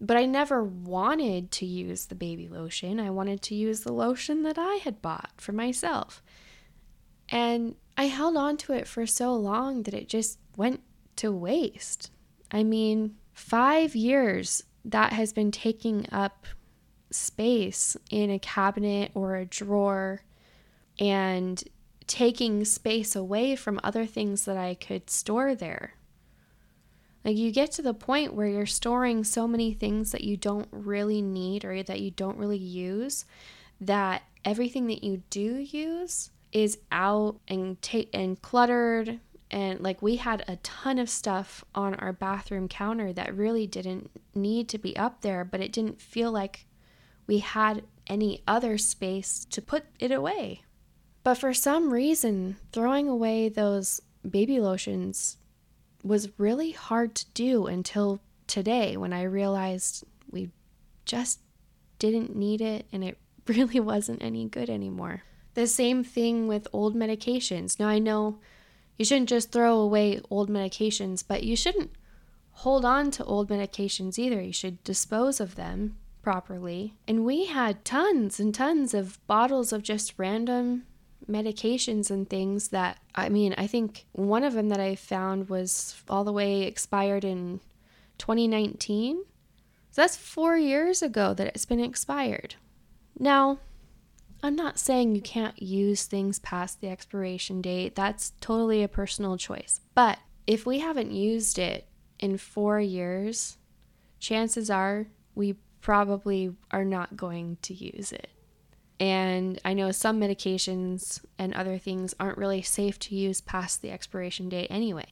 But 0.00 0.16
I 0.16 0.26
never 0.26 0.62
wanted 0.62 1.50
to 1.52 1.66
use 1.66 2.06
the 2.06 2.14
baby 2.14 2.48
lotion. 2.48 3.00
I 3.00 3.10
wanted 3.10 3.42
to 3.42 3.54
use 3.54 3.80
the 3.80 3.92
lotion 3.92 4.42
that 4.42 4.58
I 4.58 4.76
had 4.76 5.02
bought 5.02 5.32
for 5.38 5.52
myself. 5.52 6.22
And 7.28 7.74
I 7.96 8.06
held 8.06 8.36
on 8.36 8.56
to 8.58 8.72
it 8.72 8.88
for 8.88 9.06
so 9.06 9.34
long 9.34 9.84
that 9.84 9.94
it 9.94 10.08
just 10.08 10.38
went 10.56 10.80
to 11.16 11.30
waste. 11.30 12.10
I 12.50 12.62
mean, 12.62 13.16
five 13.32 13.94
years 13.94 14.62
that 14.84 15.12
has 15.12 15.32
been 15.32 15.50
taking 15.50 16.06
up 16.12 16.46
space 17.10 17.96
in 18.10 18.30
a 18.30 18.38
cabinet 18.38 19.12
or 19.14 19.36
a 19.36 19.44
drawer 19.44 20.22
and 20.98 21.62
taking 22.06 22.64
space 22.64 23.16
away 23.16 23.56
from 23.56 23.80
other 23.82 24.06
things 24.06 24.44
that 24.44 24.56
I 24.56 24.74
could 24.74 25.08
store 25.08 25.54
there. 25.54 25.94
Like 27.24 27.36
you 27.36 27.50
get 27.52 27.72
to 27.72 27.82
the 27.82 27.94
point 27.94 28.34
where 28.34 28.46
you're 28.46 28.66
storing 28.66 29.24
so 29.24 29.48
many 29.48 29.72
things 29.72 30.12
that 30.12 30.24
you 30.24 30.36
don't 30.36 30.68
really 30.70 31.22
need 31.22 31.64
or 31.64 31.82
that 31.82 32.00
you 32.00 32.10
don't 32.10 32.36
really 32.36 32.58
use 32.58 33.24
that 33.80 34.22
everything 34.44 34.86
that 34.88 35.02
you 35.02 35.22
do 35.30 35.56
use 35.56 36.30
is 36.54 36.78
out 36.90 37.38
and 37.46 37.80
ta- 37.82 38.08
and 38.14 38.40
cluttered 38.40 39.20
and 39.50 39.80
like 39.80 40.00
we 40.00 40.16
had 40.16 40.42
a 40.48 40.56
ton 40.56 40.98
of 40.98 41.10
stuff 41.10 41.62
on 41.74 41.94
our 41.96 42.12
bathroom 42.12 42.68
counter 42.68 43.12
that 43.12 43.36
really 43.36 43.66
didn't 43.66 44.10
need 44.34 44.68
to 44.70 44.78
be 44.78 44.96
up 44.96 45.20
there 45.20 45.44
but 45.44 45.60
it 45.60 45.72
didn't 45.72 46.00
feel 46.00 46.32
like 46.32 46.64
we 47.26 47.38
had 47.40 47.82
any 48.06 48.42
other 48.48 48.78
space 48.78 49.44
to 49.44 49.60
put 49.60 49.84
it 49.98 50.10
away 50.10 50.62
but 51.22 51.34
for 51.34 51.52
some 51.52 51.92
reason 51.92 52.56
throwing 52.72 53.08
away 53.08 53.50
those 53.50 54.00
baby 54.28 54.58
lotions 54.60 55.36
was 56.02 56.38
really 56.38 56.70
hard 56.72 57.14
to 57.14 57.26
do 57.32 57.66
until 57.66 58.20
today 58.46 58.96
when 58.96 59.12
I 59.12 59.22
realized 59.22 60.04
we 60.30 60.50
just 61.06 61.40
didn't 61.98 62.36
need 62.36 62.60
it 62.60 62.86
and 62.92 63.02
it 63.02 63.18
really 63.46 63.80
wasn't 63.80 64.22
any 64.22 64.46
good 64.48 64.70
anymore. 64.70 65.22
The 65.54 65.66
same 65.66 66.04
thing 66.04 66.46
with 66.48 66.68
old 66.72 66.94
medications. 66.94 67.78
Now, 67.78 67.88
I 67.88 67.98
know 67.98 68.38
you 68.98 69.04
shouldn't 69.04 69.28
just 69.28 69.52
throw 69.52 69.78
away 69.78 70.20
old 70.30 70.50
medications, 70.50 71.24
but 71.26 71.44
you 71.44 71.56
shouldn't 71.56 71.90
hold 72.58 72.84
on 72.84 73.10
to 73.12 73.24
old 73.24 73.48
medications 73.48 74.18
either. 74.18 74.40
You 74.40 74.52
should 74.52 74.82
dispose 74.84 75.40
of 75.40 75.54
them 75.54 75.96
properly. 76.22 76.94
And 77.06 77.24
we 77.24 77.46
had 77.46 77.84
tons 77.84 78.40
and 78.40 78.54
tons 78.54 78.94
of 78.94 79.24
bottles 79.26 79.72
of 79.72 79.82
just 79.82 80.14
random 80.16 80.84
medications 81.30 82.10
and 82.10 82.28
things 82.28 82.68
that 82.68 82.98
I 83.14 83.28
mean, 83.28 83.54
I 83.56 83.66
think 83.66 84.06
one 84.12 84.44
of 84.44 84.54
them 84.54 84.68
that 84.70 84.80
I 84.80 84.94
found 84.94 85.48
was 85.48 86.02
all 86.08 86.24
the 86.24 86.32
way 86.32 86.62
expired 86.62 87.24
in 87.24 87.60
2019. 88.18 89.24
So 89.90 90.02
that's 90.02 90.16
4 90.16 90.56
years 90.56 91.02
ago 91.02 91.34
that 91.34 91.46
it's 91.48 91.64
been 91.64 91.80
expired. 91.80 92.56
Now, 93.18 93.58
I'm 94.44 94.56
not 94.56 94.78
saying 94.78 95.14
you 95.14 95.22
can't 95.22 95.60
use 95.60 96.04
things 96.04 96.38
past 96.38 96.82
the 96.82 96.90
expiration 96.90 97.62
date. 97.62 97.94
That's 97.94 98.34
totally 98.42 98.82
a 98.82 98.88
personal 98.88 99.38
choice. 99.38 99.80
But 99.94 100.18
if 100.46 100.66
we 100.66 100.80
haven't 100.80 101.12
used 101.12 101.58
it 101.58 101.88
in 102.18 102.36
4 102.36 102.78
years, 102.78 103.56
chances 104.20 104.68
are 104.68 105.06
we 105.34 105.54
probably 105.80 106.54
are 106.70 106.84
not 106.84 107.16
going 107.16 107.56
to 107.62 107.72
use 107.72 108.12
it. 108.12 108.28
And 109.00 109.58
I 109.64 109.72
know 109.72 109.90
some 109.92 110.20
medications 110.20 111.24
and 111.38 111.54
other 111.54 111.78
things 111.78 112.14
aren't 112.20 112.38
really 112.38 112.60
safe 112.60 112.98
to 113.00 113.14
use 113.14 113.40
past 113.40 113.80
the 113.80 113.90
expiration 113.90 114.50
date 114.50 114.68
anyway. 114.68 115.06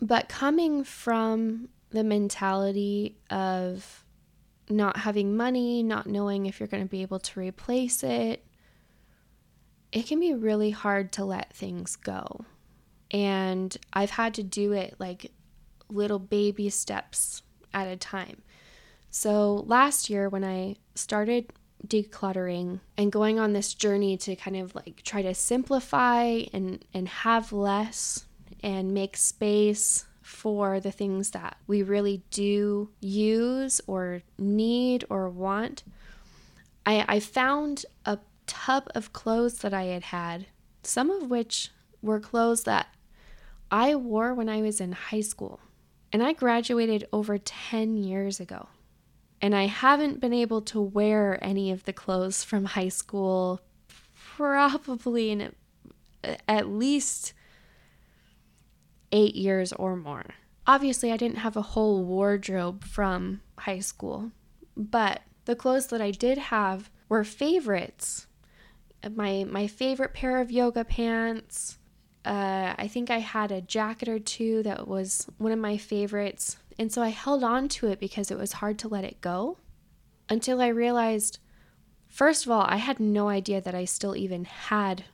But 0.00 0.28
coming 0.28 0.84
from 0.84 1.70
the 1.90 2.04
mentality 2.04 3.18
of 3.30 4.04
not 4.70 4.98
having 4.98 5.36
money, 5.36 5.82
not 5.82 6.06
knowing 6.06 6.46
if 6.46 6.60
you're 6.60 6.68
going 6.68 6.84
to 6.84 6.88
be 6.88 7.02
able 7.02 7.18
to 7.20 7.40
replace 7.40 8.04
it, 8.04 8.44
it 9.96 10.06
can 10.06 10.20
be 10.20 10.34
really 10.34 10.72
hard 10.72 11.10
to 11.10 11.24
let 11.24 11.54
things 11.54 11.96
go. 11.96 12.44
And 13.10 13.74
I've 13.94 14.10
had 14.10 14.34
to 14.34 14.42
do 14.42 14.72
it 14.72 14.94
like 14.98 15.32
little 15.88 16.18
baby 16.18 16.68
steps 16.68 17.40
at 17.72 17.88
a 17.88 17.96
time. 17.96 18.42
So 19.10 19.64
last 19.66 20.10
year, 20.10 20.28
when 20.28 20.44
I 20.44 20.76
started 20.94 21.50
decluttering 21.86 22.80
and 22.98 23.10
going 23.10 23.38
on 23.38 23.54
this 23.54 23.72
journey 23.72 24.18
to 24.18 24.36
kind 24.36 24.58
of 24.58 24.74
like 24.74 25.00
try 25.02 25.22
to 25.22 25.32
simplify 25.32 26.42
and, 26.52 26.84
and 26.92 27.08
have 27.08 27.50
less 27.50 28.26
and 28.62 28.92
make 28.92 29.16
space 29.16 30.04
for 30.20 30.78
the 30.78 30.92
things 30.92 31.30
that 31.30 31.56
we 31.66 31.82
really 31.82 32.22
do 32.30 32.90
use 33.00 33.80
or 33.86 34.20
need 34.38 35.06
or 35.08 35.30
want, 35.30 35.84
I, 36.84 37.02
I 37.08 37.20
found 37.20 37.86
a 38.04 38.18
tub 38.46 38.88
of 38.94 39.12
clothes 39.12 39.58
that 39.58 39.74
I 39.74 39.84
had 39.84 40.04
had, 40.04 40.46
some 40.82 41.10
of 41.10 41.30
which 41.30 41.70
were 42.02 42.20
clothes 42.20 42.64
that 42.64 42.88
I 43.70 43.94
wore 43.94 44.34
when 44.34 44.48
I 44.48 44.62
was 44.62 44.80
in 44.80 44.92
high 44.92 45.20
school. 45.20 45.60
And 46.12 46.22
I 46.22 46.32
graduated 46.32 47.08
over 47.12 47.36
10 47.36 47.96
years 47.96 48.40
ago. 48.40 48.68
And 49.40 49.54
I 49.54 49.66
haven't 49.66 50.20
been 50.20 50.32
able 50.32 50.62
to 50.62 50.80
wear 50.80 51.42
any 51.42 51.70
of 51.70 51.84
the 51.84 51.92
clothes 51.92 52.42
from 52.42 52.64
high 52.64 52.88
school 52.88 53.60
probably 54.14 55.30
in 55.30 55.52
at 56.48 56.68
least 56.68 57.32
eight 59.12 59.34
years 59.34 59.72
or 59.72 59.96
more. 59.96 60.26
Obviously, 60.66 61.12
I 61.12 61.16
didn't 61.16 61.38
have 61.38 61.56
a 61.56 61.62
whole 61.62 62.04
wardrobe 62.04 62.84
from 62.84 63.40
high 63.58 63.78
school, 63.78 64.32
but 64.76 65.22
the 65.44 65.56
clothes 65.56 65.86
that 65.88 66.00
I 66.00 66.10
did 66.10 66.38
have 66.38 66.90
were 67.08 67.24
favorites. 67.24 68.25
My 69.14 69.44
my 69.44 69.66
favorite 69.66 70.14
pair 70.14 70.40
of 70.40 70.50
yoga 70.50 70.84
pants. 70.84 71.78
Uh, 72.24 72.74
I 72.76 72.88
think 72.88 73.10
I 73.10 73.18
had 73.18 73.52
a 73.52 73.60
jacket 73.60 74.08
or 74.08 74.18
two 74.18 74.62
that 74.64 74.88
was 74.88 75.26
one 75.38 75.52
of 75.52 75.58
my 75.60 75.76
favorites, 75.76 76.56
and 76.78 76.92
so 76.92 77.00
I 77.00 77.08
held 77.08 77.44
on 77.44 77.68
to 77.68 77.86
it 77.88 78.00
because 78.00 78.30
it 78.30 78.38
was 78.38 78.54
hard 78.54 78.78
to 78.80 78.88
let 78.88 79.04
it 79.04 79.20
go. 79.20 79.58
Until 80.28 80.60
I 80.60 80.68
realized, 80.68 81.38
first 82.08 82.44
of 82.44 82.50
all, 82.50 82.64
I 82.66 82.76
had 82.76 82.98
no 82.98 83.28
idea 83.28 83.60
that 83.60 83.76
I 83.76 83.84
still 83.84 84.16
even 84.16 84.44
had 84.44 85.04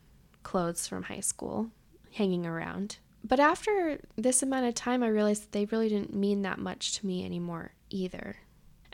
clothes 0.42 0.88
from 0.88 1.04
high 1.04 1.20
school 1.20 1.68
hanging 2.12 2.46
around. 2.46 2.96
But 3.24 3.40
after 3.40 4.00
this 4.16 4.42
amount 4.42 4.66
of 4.66 4.74
time, 4.74 5.02
I 5.02 5.08
realized 5.08 5.44
that 5.44 5.52
they 5.52 5.66
really 5.66 5.88
didn't 5.88 6.14
mean 6.14 6.42
that 6.42 6.58
much 6.58 6.98
to 6.98 7.06
me 7.06 7.24
anymore 7.24 7.72
either. 7.90 8.36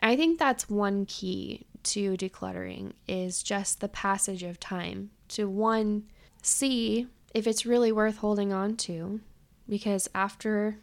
I 0.01 0.15
think 0.15 0.39
that's 0.39 0.69
one 0.69 1.05
key 1.05 1.65
to 1.83 2.17
decluttering 2.17 2.93
is 3.07 3.43
just 3.43 3.79
the 3.79 3.87
passage 3.87 4.43
of 4.43 4.59
time 4.59 5.11
to 5.29 5.47
one 5.47 6.03
see 6.41 7.07
if 7.33 7.45
it's 7.45 7.65
really 7.65 7.91
worth 7.91 8.17
holding 8.17 8.51
on 8.51 8.75
to 8.75 9.19
because 9.67 10.09
after 10.15 10.77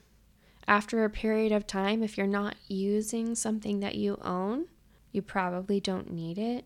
after 0.69 1.05
a 1.05 1.11
period 1.11 1.53
of 1.53 1.67
time 1.67 2.03
if 2.03 2.17
you're 2.17 2.27
not 2.27 2.57
using 2.69 3.35
something 3.35 3.81
that 3.81 3.95
you 3.95 4.19
own, 4.23 4.67
you 5.13 5.23
probably 5.23 5.81
don't 5.81 6.11
need 6.11 6.39
it. 6.39 6.65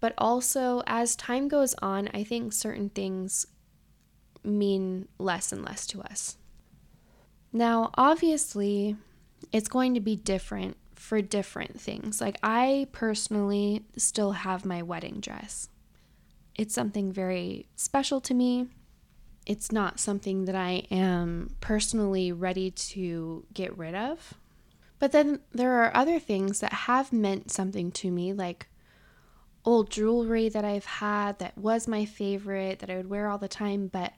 But 0.00 0.14
also 0.18 0.82
as 0.86 1.14
time 1.14 1.48
goes 1.48 1.74
on, 1.82 2.08
I 2.14 2.24
think 2.24 2.52
certain 2.52 2.88
things 2.88 3.46
mean 4.42 5.06
less 5.18 5.52
and 5.52 5.64
less 5.64 5.86
to 5.88 6.00
us. 6.02 6.36
Now, 7.52 7.90
obviously, 7.94 8.96
it's 9.52 9.68
going 9.68 9.94
to 9.94 10.00
be 10.00 10.16
different 10.16 10.76
for 11.02 11.20
different 11.20 11.80
things. 11.80 12.20
Like, 12.20 12.38
I 12.44 12.86
personally 12.92 13.84
still 13.96 14.32
have 14.32 14.64
my 14.64 14.82
wedding 14.82 15.18
dress. 15.18 15.68
It's 16.54 16.72
something 16.72 17.10
very 17.10 17.66
special 17.74 18.20
to 18.20 18.32
me. 18.32 18.68
It's 19.44 19.72
not 19.72 19.98
something 19.98 20.44
that 20.44 20.54
I 20.54 20.86
am 20.92 21.56
personally 21.60 22.30
ready 22.30 22.70
to 22.70 23.44
get 23.52 23.76
rid 23.76 23.96
of. 23.96 24.34
But 25.00 25.10
then 25.10 25.40
there 25.50 25.72
are 25.82 25.90
other 25.92 26.20
things 26.20 26.60
that 26.60 26.72
have 26.72 27.12
meant 27.12 27.50
something 27.50 27.90
to 27.92 28.12
me, 28.12 28.32
like 28.32 28.68
old 29.64 29.90
jewelry 29.90 30.48
that 30.50 30.64
I've 30.64 30.84
had 30.84 31.40
that 31.40 31.58
was 31.58 31.88
my 31.88 32.04
favorite, 32.04 32.78
that 32.78 32.90
I 32.90 32.96
would 32.96 33.10
wear 33.10 33.28
all 33.28 33.38
the 33.38 33.48
time, 33.48 33.88
but 33.88 34.12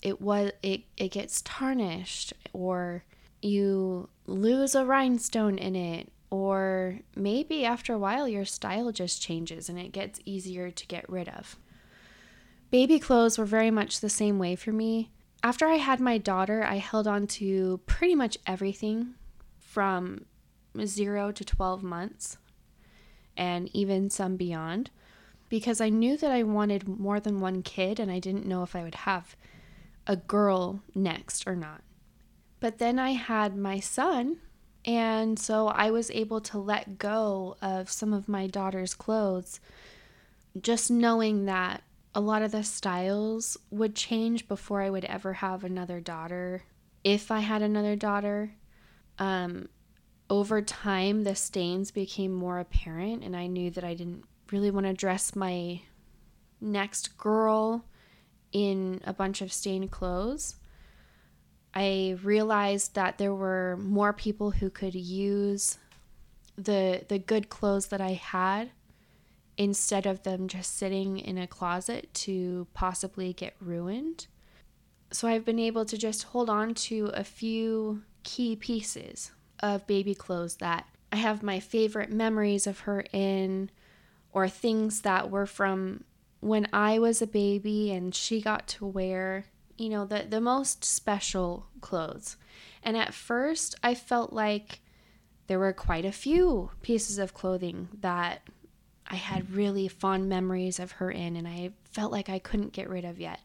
it 0.00 0.22
was 0.22 0.52
it, 0.62 0.84
it 0.96 1.10
gets 1.10 1.42
tarnished 1.42 2.32
or 2.54 3.04
you 3.42 4.08
lose 4.28 4.74
a 4.74 4.84
rhinestone 4.84 5.58
in 5.58 5.74
it 5.74 6.12
or 6.30 7.00
maybe 7.16 7.64
after 7.64 7.94
a 7.94 7.98
while 7.98 8.28
your 8.28 8.44
style 8.44 8.92
just 8.92 9.22
changes 9.22 9.68
and 9.68 9.78
it 9.78 9.92
gets 9.92 10.20
easier 10.24 10.70
to 10.70 10.86
get 10.86 11.08
rid 11.08 11.28
of. 11.28 11.56
Baby 12.70 12.98
clothes 12.98 13.38
were 13.38 13.46
very 13.46 13.70
much 13.70 14.00
the 14.00 14.10
same 14.10 14.38
way 14.38 14.54
for 14.54 14.70
me. 14.70 15.10
After 15.42 15.66
I 15.66 15.76
had 15.76 16.00
my 16.00 16.18
daughter, 16.18 16.62
I 16.62 16.76
held 16.76 17.06
on 17.06 17.26
to 17.28 17.80
pretty 17.86 18.14
much 18.14 18.36
everything 18.46 19.14
from 19.58 20.26
0 20.84 21.32
to 21.32 21.44
12 21.44 21.82
months 21.82 22.36
and 23.36 23.70
even 23.72 24.10
some 24.10 24.36
beyond 24.36 24.90
because 25.48 25.80
I 25.80 25.88
knew 25.88 26.18
that 26.18 26.30
I 26.30 26.42
wanted 26.42 26.86
more 26.86 27.20
than 27.20 27.40
one 27.40 27.62
kid 27.62 27.98
and 27.98 28.10
I 28.10 28.18
didn't 28.18 28.46
know 28.46 28.62
if 28.62 28.76
I 28.76 28.82
would 28.82 28.94
have 28.94 29.34
a 30.06 30.16
girl 30.16 30.82
next 30.94 31.46
or 31.46 31.56
not. 31.56 31.80
But 32.60 32.78
then 32.78 32.98
I 32.98 33.12
had 33.12 33.56
my 33.56 33.80
son, 33.80 34.38
and 34.84 35.38
so 35.38 35.68
I 35.68 35.90
was 35.90 36.10
able 36.10 36.40
to 36.42 36.58
let 36.58 36.98
go 36.98 37.56
of 37.62 37.90
some 37.90 38.12
of 38.12 38.28
my 38.28 38.46
daughter's 38.46 38.94
clothes, 38.94 39.60
just 40.60 40.90
knowing 40.90 41.44
that 41.44 41.82
a 42.14 42.20
lot 42.20 42.42
of 42.42 42.50
the 42.50 42.64
styles 42.64 43.56
would 43.70 43.94
change 43.94 44.48
before 44.48 44.82
I 44.82 44.90
would 44.90 45.04
ever 45.04 45.34
have 45.34 45.62
another 45.62 46.00
daughter. 46.00 46.62
If 47.04 47.30
I 47.30 47.40
had 47.40 47.62
another 47.62 47.94
daughter, 47.94 48.54
um, 49.18 49.68
over 50.30 50.60
time, 50.60 51.22
the 51.22 51.34
stains 51.34 51.90
became 51.90 52.32
more 52.32 52.58
apparent, 52.58 53.22
and 53.22 53.36
I 53.36 53.46
knew 53.46 53.70
that 53.70 53.84
I 53.84 53.94
didn't 53.94 54.24
really 54.50 54.70
want 54.70 54.86
to 54.86 54.92
dress 54.92 55.36
my 55.36 55.82
next 56.60 57.16
girl 57.16 57.84
in 58.52 59.00
a 59.04 59.12
bunch 59.12 59.40
of 59.40 59.52
stained 59.52 59.90
clothes. 59.90 60.56
I 61.80 62.16
realized 62.24 62.96
that 62.96 63.18
there 63.18 63.32
were 63.32 63.78
more 63.80 64.12
people 64.12 64.50
who 64.50 64.68
could 64.68 64.96
use 64.96 65.78
the 66.56 67.04
the 67.06 67.20
good 67.20 67.48
clothes 67.50 67.86
that 67.86 68.00
I 68.00 68.14
had 68.14 68.70
instead 69.56 70.04
of 70.04 70.24
them 70.24 70.48
just 70.48 70.76
sitting 70.76 71.18
in 71.18 71.38
a 71.38 71.46
closet 71.46 72.12
to 72.14 72.66
possibly 72.74 73.32
get 73.32 73.54
ruined. 73.60 74.26
So 75.12 75.28
I've 75.28 75.44
been 75.44 75.60
able 75.60 75.84
to 75.84 75.96
just 75.96 76.24
hold 76.24 76.50
on 76.50 76.74
to 76.74 77.12
a 77.14 77.22
few 77.22 78.02
key 78.24 78.56
pieces 78.56 79.30
of 79.60 79.86
baby 79.86 80.16
clothes 80.16 80.56
that 80.56 80.86
I 81.12 81.16
have 81.16 81.44
my 81.44 81.60
favorite 81.60 82.10
memories 82.10 82.66
of 82.66 82.80
her 82.80 83.04
in 83.12 83.70
or 84.32 84.48
things 84.48 85.02
that 85.02 85.30
were 85.30 85.46
from 85.46 86.02
when 86.40 86.66
I 86.72 86.98
was 86.98 87.22
a 87.22 87.26
baby 87.26 87.92
and 87.92 88.12
she 88.12 88.40
got 88.40 88.66
to 88.68 88.84
wear, 88.84 89.44
you 89.78 89.88
know, 89.88 90.04
the, 90.04 90.26
the 90.28 90.40
most 90.40 90.84
special 90.84 91.66
clothes. 91.80 92.36
And 92.82 92.96
at 92.96 93.14
first, 93.14 93.76
I 93.82 93.94
felt 93.94 94.32
like 94.32 94.80
there 95.46 95.58
were 95.58 95.72
quite 95.72 96.04
a 96.04 96.12
few 96.12 96.70
pieces 96.82 97.18
of 97.18 97.32
clothing 97.32 97.88
that 98.00 98.42
I 99.06 99.16
had 99.16 99.54
really 99.54 99.88
fond 99.88 100.28
memories 100.28 100.78
of 100.78 100.92
her 100.92 101.10
in, 101.10 101.36
and 101.36 101.48
I 101.48 101.70
felt 101.84 102.12
like 102.12 102.28
I 102.28 102.38
couldn't 102.38 102.74
get 102.74 102.90
rid 102.90 103.04
of 103.04 103.18
yet. 103.18 103.40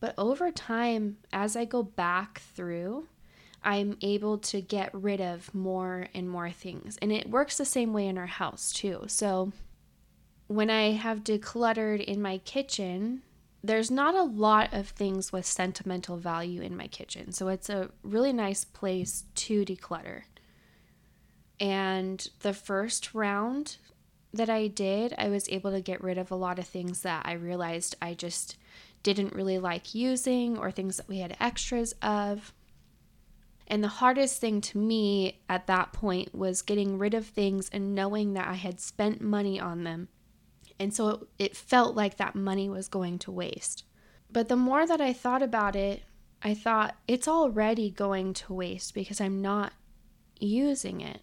But 0.00 0.14
over 0.16 0.52
time, 0.52 1.16
as 1.32 1.56
I 1.56 1.64
go 1.64 1.82
back 1.82 2.40
through, 2.54 3.08
I'm 3.64 3.98
able 4.02 4.38
to 4.38 4.60
get 4.60 4.94
rid 4.94 5.20
of 5.20 5.52
more 5.52 6.06
and 6.14 6.30
more 6.30 6.50
things. 6.50 6.96
And 7.02 7.10
it 7.10 7.28
works 7.28 7.58
the 7.58 7.64
same 7.64 7.92
way 7.92 8.06
in 8.06 8.16
our 8.16 8.26
house, 8.26 8.72
too. 8.72 9.04
So 9.08 9.52
when 10.46 10.70
I 10.70 10.92
have 10.92 11.24
decluttered 11.24 12.04
in 12.04 12.22
my 12.22 12.38
kitchen, 12.38 13.22
there's 13.62 13.90
not 13.90 14.14
a 14.14 14.22
lot 14.22 14.72
of 14.72 14.88
things 14.88 15.32
with 15.32 15.44
sentimental 15.44 16.16
value 16.16 16.62
in 16.62 16.76
my 16.76 16.86
kitchen. 16.86 17.32
So 17.32 17.48
it's 17.48 17.68
a 17.68 17.90
really 18.02 18.32
nice 18.32 18.64
place 18.64 19.24
to 19.34 19.64
declutter. 19.64 20.22
And 21.58 22.26
the 22.40 22.52
first 22.52 23.14
round 23.14 23.78
that 24.32 24.48
I 24.48 24.68
did, 24.68 25.14
I 25.18 25.28
was 25.28 25.48
able 25.48 25.72
to 25.72 25.80
get 25.80 26.02
rid 26.02 26.18
of 26.18 26.30
a 26.30 26.36
lot 26.36 26.58
of 26.58 26.66
things 26.66 27.02
that 27.02 27.22
I 27.24 27.32
realized 27.32 27.96
I 28.00 28.14
just 28.14 28.56
didn't 29.02 29.34
really 29.34 29.58
like 29.58 29.94
using 29.94 30.56
or 30.56 30.70
things 30.70 30.96
that 30.98 31.08
we 31.08 31.18
had 31.18 31.36
extras 31.40 31.94
of. 32.02 32.52
And 33.66 33.82
the 33.82 33.88
hardest 33.88 34.40
thing 34.40 34.60
to 34.62 34.78
me 34.78 35.40
at 35.48 35.66
that 35.66 35.92
point 35.92 36.34
was 36.34 36.62
getting 36.62 36.98
rid 36.98 37.14
of 37.14 37.26
things 37.26 37.68
and 37.70 37.94
knowing 37.94 38.34
that 38.34 38.48
I 38.48 38.54
had 38.54 38.80
spent 38.80 39.20
money 39.20 39.60
on 39.60 39.84
them 39.84 40.08
And 40.78 40.94
so 40.94 41.08
it, 41.08 41.20
it 41.38 41.56
felt 41.56 41.96
like 41.96 42.16
that 42.16 42.34
money 42.34 42.68
was 42.68 42.88
going 42.88 43.18
to 43.20 43.32
waste. 43.32 43.84
But 44.30 44.48
the 44.48 44.56
more 44.56 44.86
that 44.86 45.00
I 45.00 45.12
thought 45.12 45.42
about 45.42 45.74
it, 45.74 46.02
I 46.42 46.54
thought 46.54 46.96
it's 47.08 47.26
already 47.26 47.90
going 47.90 48.34
to 48.34 48.54
waste 48.54 48.94
because 48.94 49.20
I'm 49.20 49.42
not 49.42 49.72
using 50.38 51.00
it. 51.00 51.20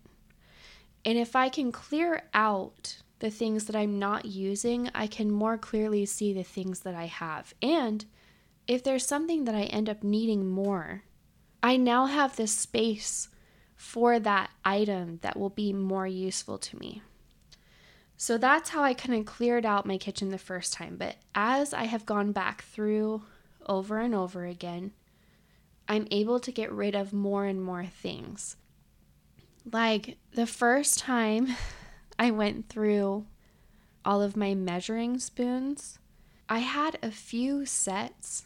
And 1.06 1.18
if 1.18 1.36
I 1.36 1.50
can 1.50 1.72
clear 1.72 2.24
out 2.34 2.98
the 3.20 3.30
things 3.30 3.66
that 3.66 3.76
I'm 3.76 4.00
not 4.00 4.26
using, 4.26 4.90
I 4.94 5.08
can 5.08 5.32
more 5.32 5.58
clearly 5.58 6.06
see 6.06 6.34
the 6.34 6.44
things 6.44 6.82
that 6.82 6.96
I 6.96 7.06
have. 7.06 7.54
And 7.62 8.06
if 8.68 8.84
there's 8.84 9.06
something 9.06 9.46
that 9.46 9.56
I 9.56 9.64
end 9.64 9.90
up 9.90 10.04
needing 10.04 10.50
more, 10.50 11.04
I 11.62 11.78
now 11.78 12.08
have 12.08 12.36
this 12.36 12.52
space 12.52 13.30
for 13.76 14.20
that 14.20 14.50
item 14.64 15.20
that 15.22 15.38
will 15.38 15.50
be 15.50 15.74
more 15.74 16.08
useful 16.08 16.58
to 16.58 16.78
me. 16.78 17.02
So 18.18 18.38
that's 18.38 18.70
how 18.70 18.82
I 18.82 18.94
kind 18.94 19.20
of 19.20 19.26
cleared 19.26 19.66
out 19.66 19.86
my 19.86 19.98
kitchen 19.98 20.30
the 20.30 20.38
first 20.38 20.74
time. 20.74 20.96
But 20.98 21.18
as 21.34 21.74
I 21.74 21.86
have 21.86 22.06
gone 22.06 22.32
back 22.32 22.64
through 22.64 23.24
over 23.66 24.00
and 24.00 24.16
over 24.16 24.46
again, 24.46 24.92
I'm 25.88 26.08
able 26.12 26.40
to 26.40 26.52
get 26.52 26.72
rid 26.72 26.96
of 26.96 27.14
more 27.14 27.46
and 27.46 27.62
more 27.62 27.86
things. 27.86 28.56
Like 29.72 30.18
the 30.34 30.48
first 30.48 31.00
time 31.00 31.56
I 32.20 32.32
went 32.32 32.70
through 32.70 33.26
all 34.04 34.22
of 34.22 34.38
my 34.38 34.54
measuring 34.54 35.20
spoons, 35.20 36.00
I 36.48 36.60
had 36.60 36.98
a 37.02 37.12
few 37.12 37.66
sets 37.66 38.46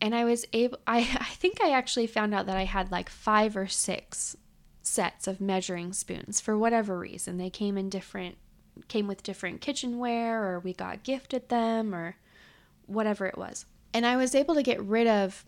and 0.00 0.14
I 0.14 0.24
was 0.24 0.44
able 0.52 0.78
I 0.86 0.98
I 0.98 1.34
think 1.34 1.62
I 1.62 1.70
actually 1.70 2.06
found 2.06 2.34
out 2.34 2.46
that 2.46 2.56
I 2.56 2.64
had 2.64 2.90
like 2.90 3.08
5 3.08 3.56
or 3.56 3.66
6 3.66 4.36
sets 4.82 5.26
of 5.26 5.40
measuring 5.40 5.92
spoons 5.92 6.40
for 6.40 6.56
whatever 6.58 6.98
reason. 6.98 7.36
They 7.36 7.50
came 7.50 7.78
in 7.78 7.88
different 7.88 8.36
came 8.86 9.08
with 9.08 9.22
different 9.22 9.60
kitchenware 9.60 10.42
or 10.42 10.60
we 10.60 10.72
got 10.72 11.02
gifted 11.02 11.48
them 11.48 11.94
or 11.94 12.16
whatever 12.86 13.26
it 13.26 13.36
was. 13.36 13.66
And 13.92 14.06
I 14.06 14.16
was 14.16 14.34
able 14.34 14.54
to 14.54 14.62
get 14.62 14.82
rid 14.82 15.06
of 15.06 15.44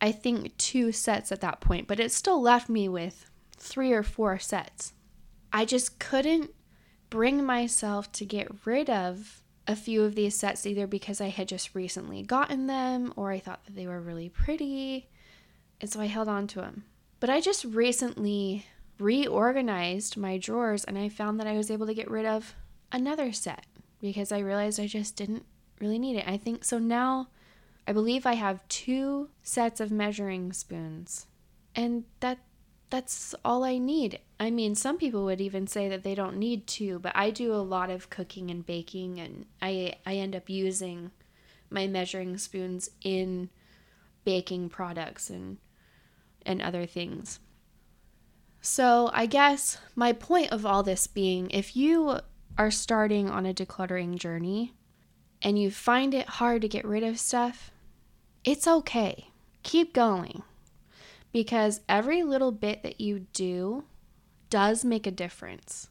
I 0.00 0.12
think 0.12 0.56
two 0.58 0.92
sets 0.92 1.32
at 1.32 1.40
that 1.40 1.60
point, 1.60 1.88
but 1.88 1.98
it 1.98 2.12
still 2.12 2.40
left 2.40 2.68
me 2.68 2.88
with 2.88 3.28
three 3.56 3.92
or 3.92 4.02
four 4.02 4.38
sets. 4.38 4.92
I 5.52 5.64
just 5.64 5.98
couldn't 5.98 6.50
bring 7.10 7.44
myself 7.44 8.12
to 8.12 8.24
get 8.24 8.48
rid 8.64 8.88
of 8.90 9.42
a 9.66 9.76
few 9.76 10.04
of 10.04 10.14
these 10.14 10.34
sets 10.34 10.66
either 10.66 10.86
because 10.86 11.20
I 11.20 11.28
had 11.28 11.48
just 11.48 11.74
recently 11.74 12.22
gotten 12.22 12.66
them 12.66 13.12
or 13.16 13.32
I 13.32 13.38
thought 13.38 13.64
that 13.66 13.74
they 13.74 13.86
were 13.86 14.00
really 14.00 14.28
pretty. 14.28 15.08
And 15.80 15.90
so 15.90 16.00
I 16.00 16.06
held 16.06 16.28
on 16.28 16.46
to 16.48 16.60
them. 16.60 16.84
But 17.20 17.30
I 17.30 17.40
just 17.40 17.64
recently 17.64 18.66
reorganized 18.98 20.16
my 20.16 20.38
drawers 20.38 20.84
and 20.84 20.96
I 20.96 21.08
found 21.08 21.38
that 21.38 21.46
I 21.46 21.56
was 21.56 21.70
able 21.70 21.86
to 21.86 21.94
get 21.94 22.10
rid 22.10 22.24
of 22.24 22.54
another 22.92 23.32
set 23.32 23.66
because 24.00 24.32
I 24.32 24.38
realized 24.38 24.80
I 24.80 24.86
just 24.86 25.16
didn't 25.16 25.44
really 25.80 25.98
need 25.98 26.16
it. 26.16 26.28
I 26.28 26.36
think 26.36 26.64
so 26.64 26.78
now 26.78 27.28
I 27.88 27.92
believe 27.92 28.26
I 28.26 28.34
have 28.34 28.68
two 28.68 29.30
sets 29.42 29.80
of 29.80 29.90
measuring 29.90 30.52
spoons. 30.52 31.26
And 31.74 32.04
that 32.20 32.38
that's 32.90 33.34
all 33.44 33.64
I 33.64 33.78
need. 33.78 34.20
I 34.38 34.50
mean, 34.50 34.74
some 34.74 34.98
people 34.98 35.24
would 35.24 35.40
even 35.40 35.66
say 35.66 35.88
that 35.88 36.02
they 36.02 36.14
don't 36.14 36.36
need 36.36 36.66
two, 36.66 36.98
but 36.98 37.12
I 37.14 37.30
do 37.30 37.54
a 37.54 37.56
lot 37.56 37.88
of 37.88 38.10
cooking 38.10 38.50
and 38.50 38.64
baking 38.64 39.18
and 39.18 39.46
I 39.62 39.94
I 40.04 40.16
end 40.16 40.36
up 40.36 40.50
using 40.50 41.12
my 41.70 41.86
measuring 41.86 42.36
spoons 42.36 42.90
in 43.02 43.48
baking 44.22 44.68
products 44.68 45.30
and 45.30 45.56
and 46.44 46.60
other 46.60 46.84
things. 46.84 47.40
So, 48.60 49.08
I 49.14 49.24
guess 49.24 49.78
my 49.94 50.12
point 50.12 50.52
of 50.52 50.66
all 50.66 50.82
this 50.82 51.06
being 51.06 51.50
if 51.52 51.74
you 51.74 52.20
are 52.56 52.70
starting 52.70 53.28
on 53.28 53.46
a 53.46 53.54
decluttering 53.54 54.16
journey 54.16 54.74
and 55.42 55.58
you 55.58 55.70
find 55.70 56.14
it 56.14 56.26
hard 56.26 56.62
to 56.62 56.68
get 56.68 56.84
rid 56.84 57.04
of 57.04 57.18
stuff, 57.18 57.70
it's 58.44 58.66
okay. 58.66 59.28
Keep 59.62 59.92
going 59.92 60.42
because 61.32 61.80
every 61.88 62.22
little 62.22 62.52
bit 62.52 62.82
that 62.82 63.00
you 63.00 63.26
do 63.32 63.84
does 64.50 64.84
make 64.84 65.06
a 65.06 65.12
difference. 65.12 65.88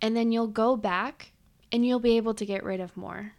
And 0.00 0.16
then 0.16 0.32
you'll 0.32 0.46
go 0.46 0.76
back 0.76 1.32
and 1.72 1.84
you'll 1.84 2.00
be 2.00 2.16
able 2.16 2.34
to 2.34 2.46
get 2.46 2.64
rid 2.64 2.80
of 2.80 2.96
more. 2.96 3.32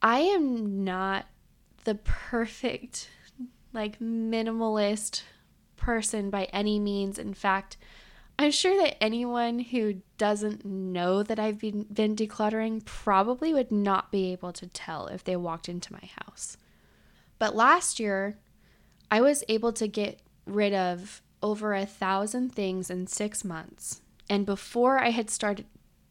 I 0.00 0.20
am 0.20 0.84
not 0.84 1.26
the 1.84 1.96
perfect, 1.96 3.08
like, 3.72 3.98
minimalist 3.98 5.22
person 5.76 6.30
by 6.30 6.44
any 6.44 6.78
means. 6.78 7.18
In 7.18 7.34
fact, 7.34 7.76
I'm 8.38 8.52
sure 8.52 8.76
that 8.82 9.02
anyone 9.02 9.58
who 9.58 10.02
doesn't 10.16 10.64
know 10.64 11.24
that 11.24 11.40
I've 11.40 11.58
been, 11.58 11.84
been 11.92 12.14
decluttering 12.14 12.84
probably 12.84 13.52
would 13.52 13.72
not 13.72 14.12
be 14.12 14.30
able 14.32 14.52
to 14.52 14.66
tell 14.68 15.08
if 15.08 15.24
they 15.24 15.34
walked 15.34 15.68
into 15.68 15.92
my 15.92 16.08
house. 16.24 16.56
But 17.40 17.56
last 17.56 17.98
year, 17.98 18.38
I 19.10 19.20
was 19.20 19.42
able 19.48 19.72
to 19.72 19.88
get 19.88 20.20
rid 20.46 20.72
of 20.72 21.20
over 21.42 21.74
a 21.74 21.86
thousand 21.86 22.54
things 22.54 22.90
in 22.90 23.06
six 23.06 23.44
months. 23.44 24.02
And 24.30 24.46
before 24.46 24.98
I 24.98 25.10
had 25.10 25.30
started 25.30 25.66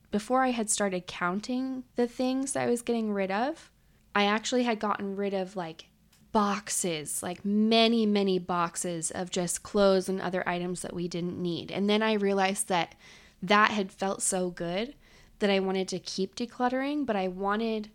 before 0.09 0.41
I 0.41 0.51
had 0.51 0.69
started 0.69 1.05
counting 1.05 1.83
the 1.95 2.07
things 2.07 2.55
I 2.55 2.65
was 2.67 2.81
getting 2.81 3.11
rid 3.11 3.29
of, 3.29 3.69
I 4.15 4.23
actually 4.23 4.63
had 4.63 4.79
gotten 4.79 5.17
rid 5.17 5.33
of 5.33 5.57
like 5.57 5.89
boxes, 6.31 7.23
like 7.23 7.43
many, 7.45 8.05
many 8.05 8.39
boxes 8.39 9.11
of 9.11 9.29
just 9.29 9.63
clothes 9.63 10.09
and 10.09 10.21
other 10.21 10.47
items 10.47 10.81
that 10.81 10.93
we 10.93 11.07
didn't 11.07 11.41
need. 11.41 11.71
And 11.71 11.89
then 11.89 12.03
I 12.03 12.13
realized 12.13 12.67
that 12.67 12.95
that 13.41 13.71
had 13.71 13.91
felt 13.91 14.21
so 14.21 14.49
good 14.49 14.95
that 15.39 15.49
I 15.49 15.59
wanted 15.59 15.87
to 15.89 15.99
keep 15.99 16.35
decluttering, 16.35 17.05
but 17.05 17.15
I 17.15 17.27
wanted 17.27 17.89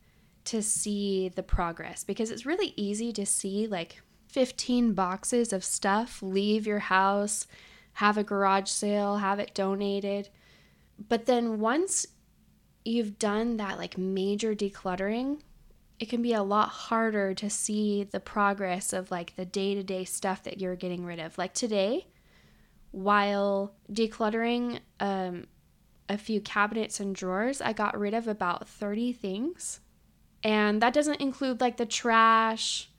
to 0.44 0.62
see 0.62 1.28
the 1.28 1.42
progress 1.42 2.04
because 2.04 2.30
it's 2.30 2.46
really 2.46 2.72
easy 2.76 3.12
to 3.12 3.26
see 3.26 3.66
like 3.66 4.02
15 4.28 4.94
boxes 4.94 5.52
of 5.52 5.64
stuff, 5.64 6.22
leave 6.22 6.66
your 6.66 6.78
house, 6.78 7.46
have 7.94 8.16
a 8.16 8.24
garage 8.24 8.68
sale, 8.68 9.18
have 9.18 9.38
it 9.38 9.54
donated. 9.54 10.30
But 11.08 11.26
then 11.26 11.60
once 11.60 12.06
you've 12.84 13.18
done 13.18 13.56
that 13.58 13.78
like 13.78 13.98
major 13.98 14.54
decluttering, 14.54 15.40
it 16.02 16.08
can 16.08 16.20
be 16.20 16.32
a 16.32 16.42
lot 16.42 16.68
harder 16.68 17.32
to 17.32 17.48
see 17.48 18.02
the 18.02 18.18
progress 18.18 18.92
of 18.92 19.12
like 19.12 19.36
the 19.36 19.44
day 19.44 19.72
to 19.76 19.84
day 19.84 20.04
stuff 20.04 20.42
that 20.42 20.58
you're 20.60 20.74
getting 20.74 21.04
rid 21.04 21.20
of. 21.20 21.38
Like 21.38 21.54
today, 21.54 22.08
while 22.90 23.76
decluttering 23.88 24.80
um, 24.98 25.46
a 26.08 26.18
few 26.18 26.40
cabinets 26.40 26.98
and 26.98 27.14
drawers, 27.14 27.60
I 27.60 27.72
got 27.72 27.96
rid 27.96 28.14
of 28.14 28.26
about 28.26 28.66
30 28.66 29.12
things. 29.12 29.78
And 30.42 30.82
that 30.82 30.92
doesn't 30.92 31.20
include 31.20 31.60
like 31.60 31.76
the 31.76 31.86
trash 31.86 32.90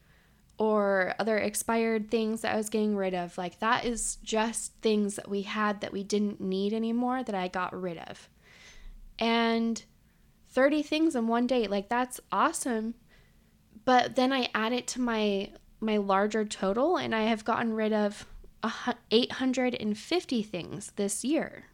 or 0.57 1.13
other 1.19 1.37
expired 1.37 2.09
things 2.09 2.39
that 2.39 2.53
I 2.53 2.55
was 2.55 2.69
getting 2.69 2.95
rid 2.95 3.13
of. 3.13 3.37
Like 3.37 3.59
that 3.59 3.83
is 3.83 4.15
just 4.23 4.75
things 4.81 5.17
that 5.17 5.29
we 5.29 5.41
had 5.41 5.81
that 5.81 5.91
we 5.91 6.05
didn't 6.05 6.39
need 6.39 6.71
anymore 6.71 7.21
that 7.21 7.35
I 7.35 7.49
got 7.49 7.77
rid 7.77 7.97
of. 7.97 8.29
And 9.19 9.83
30 10.53 10.83
things 10.83 11.15
in 11.15 11.27
one 11.27 11.47
day, 11.47 11.67
like 11.67 11.89
that's 11.89 12.19
awesome. 12.31 12.95
But 13.85 14.15
then 14.15 14.31
I 14.31 14.49
add 14.53 14.73
it 14.73 14.87
to 14.89 15.01
my 15.01 15.49
my 15.79 15.97
larger 15.97 16.45
total 16.45 16.95
and 16.95 17.13
I 17.13 17.23
have 17.23 17.43
gotten 17.43 17.73
rid 17.73 17.91
of 17.91 18.25
850 19.11 20.43
things 20.43 20.93
this 20.95 21.25
year. 21.25 21.65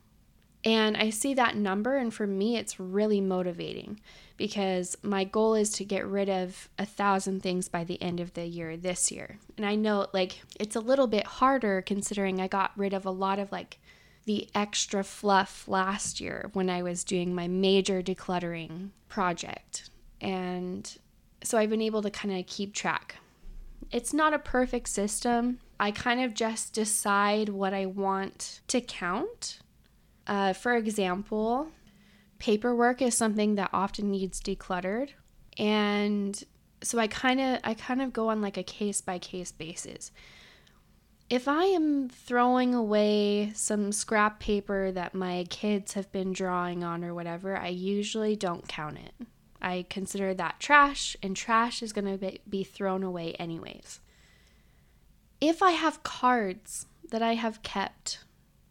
And 0.65 0.97
I 0.97 1.09
see 1.09 1.33
that 1.35 1.55
number, 1.55 1.95
and 1.95 2.13
for 2.13 2.27
me, 2.27 2.57
it's 2.57 2.81
really 2.81 3.21
motivating 3.21 4.01
because 4.35 4.97
my 5.01 5.23
goal 5.23 5.53
is 5.53 5.69
to 5.73 5.85
get 5.85 6.05
rid 6.05 6.27
of 6.27 6.67
a 6.77 6.85
thousand 6.85 7.41
things 7.41 7.69
by 7.69 7.85
the 7.85 8.01
end 8.01 8.19
of 8.19 8.33
the 8.33 8.45
year 8.45 8.75
this 8.75 9.09
year. 9.09 9.39
And 9.55 9.65
I 9.65 9.75
know 9.75 10.07
like 10.13 10.41
it's 10.59 10.75
a 10.75 10.81
little 10.81 11.07
bit 11.07 11.25
harder 11.25 11.81
considering 11.81 12.41
I 12.41 12.47
got 12.47 12.71
rid 12.75 12.93
of 12.93 13.05
a 13.05 13.11
lot 13.11 13.39
of 13.39 13.51
like 13.53 13.79
the 14.29 14.47
extra 14.53 15.03
fluff 15.03 15.67
last 15.67 16.21
year 16.21 16.51
when 16.53 16.69
I 16.69 16.83
was 16.83 17.03
doing 17.03 17.33
my 17.33 17.47
major 17.47 18.03
decluttering 18.03 18.89
project. 19.07 19.89
And 20.21 20.99
so 21.43 21.57
I've 21.57 21.71
been 21.71 21.81
able 21.81 22.03
to 22.03 22.11
kind 22.11 22.37
of 22.37 22.45
keep 22.45 22.75
track. 22.75 23.15
It's 23.91 24.13
not 24.13 24.35
a 24.35 24.37
perfect 24.37 24.89
system. 24.89 25.57
I 25.79 25.89
kind 25.89 26.21
of 26.21 26.35
just 26.35 26.73
decide 26.73 27.49
what 27.49 27.73
I 27.73 27.87
want 27.87 28.61
to 28.67 28.81
count. 28.81 29.61
Uh, 30.27 30.53
for 30.53 30.75
example, 30.75 31.69
paperwork 32.37 33.01
is 33.01 33.17
something 33.17 33.55
that 33.55 33.71
often 33.73 34.11
needs 34.11 34.39
decluttered 34.39 35.09
and 35.57 36.43
so 36.81 36.99
i 36.99 37.07
kind 37.07 37.41
of 37.41 37.59
i 37.65 37.73
kind 37.73 38.01
of 38.01 38.13
go 38.13 38.29
on 38.29 38.41
like 38.41 38.55
a 38.55 38.63
case 38.63 39.01
by 39.01 39.19
case 39.19 39.51
basis 39.51 40.13
if 41.29 41.47
i 41.47 41.65
am 41.65 42.09
throwing 42.09 42.73
away 42.73 43.51
some 43.53 43.91
scrap 43.91 44.39
paper 44.39 44.91
that 44.91 45.13
my 45.13 45.45
kids 45.49 45.93
have 45.93 46.11
been 46.11 46.33
drawing 46.33 46.83
on 46.83 47.03
or 47.03 47.13
whatever 47.13 47.57
i 47.57 47.67
usually 47.67 48.35
don't 48.35 48.67
count 48.67 48.97
it. 48.97 49.27
I 49.61 49.85
consider 49.89 50.33
that 50.33 50.59
trash 50.59 51.17
and 51.21 51.35
trash 51.35 51.83
is 51.83 51.91
going 51.91 52.17
to 52.17 52.39
be 52.49 52.63
thrown 52.63 53.03
away 53.03 53.33
anyways. 53.33 53.99
If 55.41 55.61
i 55.61 55.71
have 55.71 56.03
cards 56.03 56.85
that 57.11 57.21
i 57.21 57.33
have 57.33 57.61
kept 57.61 58.19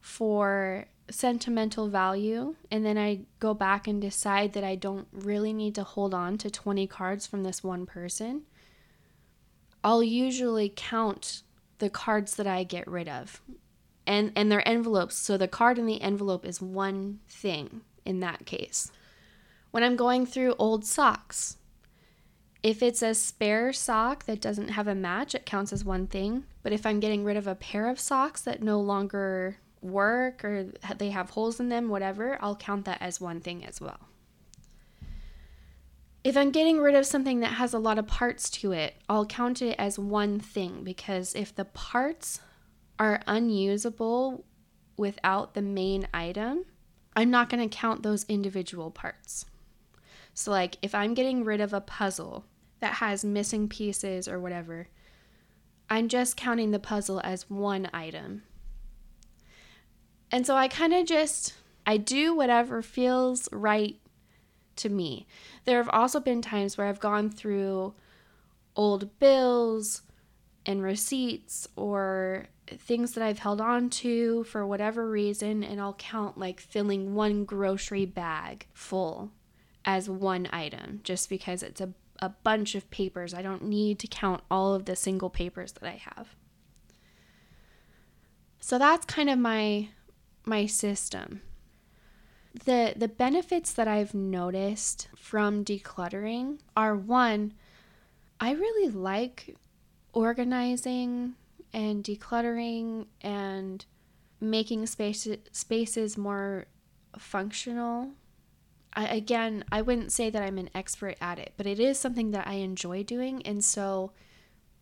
for 0.00 0.86
sentimental 1.10 1.88
value 1.88 2.54
and 2.70 2.84
then 2.84 2.98
I 2.98 3.20
go 3.40 3.54
back 3.54 3.86
and 3.86 4.00
decide 4.00 4.52
that 4.52 4.64
I 4.64 4.74
don't 4.74 5.08
really 5.12 5.52
need 5.52 5.74
to 5.76 5.82
hold 5.82 6.14
on 6.14 6.38
to 6.38 6.50
20 6.50 6.86
cards 6.86 7.26
from 7.26 7.42
this 7.42 7.64
one 7.64 7.86
person, 7.86 8.42
I'll 9.82 10.02
usually 10.02 10.72
count 10.74 11.42
the 11.78 11.90
cards 11.90 12.36
that 12.36 12.46
I 12.46 12.64
get 12.64 12.86
rid 12.86 13.08
of 13.08 13.40
and 14.06 14.32
and 14.34 14.50
their 14.50 14.66
envelopes. 14.66 15.14
So 15.16 15.36
the 15.36 15.46
card 15.46 15.78
in 15.78 15.86
the 15.86 16.00
envelope 16.00 16.44
is 16.44 16.60
one 16.60 17.20
thing 17.28 17.82
in 18.04 18.20
that 18.20 18.46
case. 18.46 18.90
When 19.70 19.84
I'm 19.84 19.96
going 19.96 20.24
through 20.26 20.56
old 20.58 20.84
socks, 20.84 21.58
if 22.62 22.82
it's 22.82 23.02
a 23.02 23.14
spare 23.14 23.72
sock 23.72 24.24
that 24.24 24.40
doesn't 24.40 24.68
have 24.68 24.88
a 24.88 24.94
match, 24.94 25.34
it 25.34 25.46
counts 25.46 25.72
as 25.72 25.84
one 25.84 26.06
thing. 26.06 26.44
But 26.62 26.72
if 26.72 26.86
I'm 26.86 27.00
getting 27.00 27.22
rid 27.22 27.36
of 27.36 27.46
a 27.46 27.54
pair 27.54 27.88
of 27.88 28.00
socks 28.00 28.40
that 28.42 28.62
no 28.62 28.80
longer 28.80 29.58
work 29.80 30.44
or 30.44 30.72
they 30.96 31.10
have 31.10 31.30
holes 31.30 31.60
in 31.60 31.68
them, 31.68 31.88
whatever, 31.88 32.38
I'll 32.40 32.56
count 32.56 32.86
that 32.86 33.00
as 33.00 33.20
one 33.20 33.40
thing 33.40 33.64
as 33.64 33.80
well. 33.80 34.08
If 36.28 36.36
I'm 36.36 36.50
getting 36.50 36.78
rid 36.78 36.94
of 36.94 37.06
something 37.06 37.40
that 37.40 37.54
has 37.54 37.72
a 37.72 37.78
lot 37.78 37.98
of 37.98 38.06
parts 38.06 38.50
to 38.50 38.72
it, 38.72 38.96
I'll 39.08 39.24
count 39.24 39.62
it 39.62 39.74
as 39.78 39.98
one 39.98 40.38
thing 40.38 40.84
because 40.84 41.34
if 41.34 41.54
the 41.54 41.64
parts 41.64 42.42
are 42.98 43.22
unusable 43.26 44.44
without 44.98 45.54
the 45.54 45.62
main 45.62 46.06
item, 46.12 46.66
I'm 47.16 47.30
not 47.30 47.48
going 47.48 47.66
to 47.66 47.74
count 47.74 48.02
those 48.02 48.26
individual 48.28 48.90
parts. 48.90 49.46
So, 50.34 50.50
like, 50.50 50.76
if 50.82 50.94
I'm 50.94 51.14
getting 51.14 51.44
rid 51.44 51.62
of 51.62 51.72
a 51.72 51.80
puzzle 51.80 52.44
that 52.80 52.96
has 52.96 53.24
missing 53.24 53.66
pieces 53.66 54.28
or 54.28 54.38
whatever, 54.38 54.88
I'm 55.88 56.08
just 56.08 56.36
counting 56.36 56.72
the 56.72 56.78
puzzle 56.78 57.22
as 57.24 57.48
one 57.48 57.88
item. 57.94 58.42
And 60.30 60.46
so 60.46 60.56
I 60.56 60.68
kind 60.68 60.92
of 60.92 61.06
just 61.06 61.54
I 61.86 61.96
do 61.96 62.34
whatever 62.34 62.82
feels 62.82 63.48
right 63.50 63.98
to 64.78 64.88
me. 64.88 65.26
There 65.64 65.78
have 65.78 65.88
also 65.90 66.20
been 66.20 66.42
times 66.42 66.76
where 66.76 66.86
I've 66.86 67.00
gone 67.00 67.30
through 67.30 67.94
old 68.76 69.18
bills 69.18 70.02
and 70.66 70.82
receipts 70.82 71.68
or 71.76 72.46
things 72.66 73.12
that 73.12 73.24
I've 73.24 73.38
held 73.38 73.60
on 73.60 73.90
to 73.90 74.44
for 74.44 74.66
whatever 74.66 75.08
reason 75.08 75.64
and 75.64 75.80
I'll 75.80 75.94
count 75.94 76.38
like 76.38 76.60
filling 76.60 77.14
one 77.14 77.44
grocery 77.44 78.04
bag 78.04 78.66
full 78.72 79.32
as 79.84 80.08
one 80.08 80.48
item 80.52 81.00
just 81.02 81.30
because 81.30 81.62
it's 81.62 81.80
a 81.80 81.94
a 82.20 82.28
bunch 82.28 82.74
of 82.74 82.90
papers. 82.90 83.32
I 83.32 83.42
don't 83.42 83.64
need 83.64 83.98
to 84.00 84.06
count 84.06 84.42
all 84.50 84.74
of 84.74 84.84
the 84.84 84.96
single 84.96 85.30
papers 85.30 85.72
that 85.72 85.84
I 85.84 86.00
have. 86.14 86.34
So 88.60 88.78
that's 88.78 89.06
kind 89.06 89.30
of 89.30 89.38
my 89.38 89.88
my 90.44 90.66
system. 90.66 91.42
The 92.64 92.94
the 92.96 93.08
benefits 93.08 93.72
that 93.72 93.88
I've 93.88 94.14
noticed 94.14 95.08
from 95.16 95.64
decluttering 95.64 96.58
are 96.76 96.96
one, 96.96 97.54
I 98.40 98.52
really 98.52 98.90
like 98.90 99.56
organizing 100.12 101.34
and 101.72 102.02
decluttering 102.02 103.06
and 103.20 103.84
making 104.40 104.86
spaces 104.86 105.38
spaces 105.52 106.16
more 106.16 106.66
functional. 107.18 108.10
I, 108.94 109.06
again, 109.08 109.64
I 109.70 109.82
wouldn't 109.82 110.12
say 110.12 110.30
that 110.30 110.42
I'm 110.42 110.58
an 110.58 110.70
expert 110.74 111.16
at 111.20 111.38
it, 111.38 111.52
but 111.56 111.66
it 111.66 111.78
is 111.78 111.98
something 111.98 112.30
that 112.30 112.46
I 112.46 112.54
enjoy 112.54 113.02
doing 113.02 113.42
and 113.46 113.62
so 113.62 114.12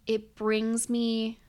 it 0.07 0.37
brings 0.37 0.89
me 0.89 1.41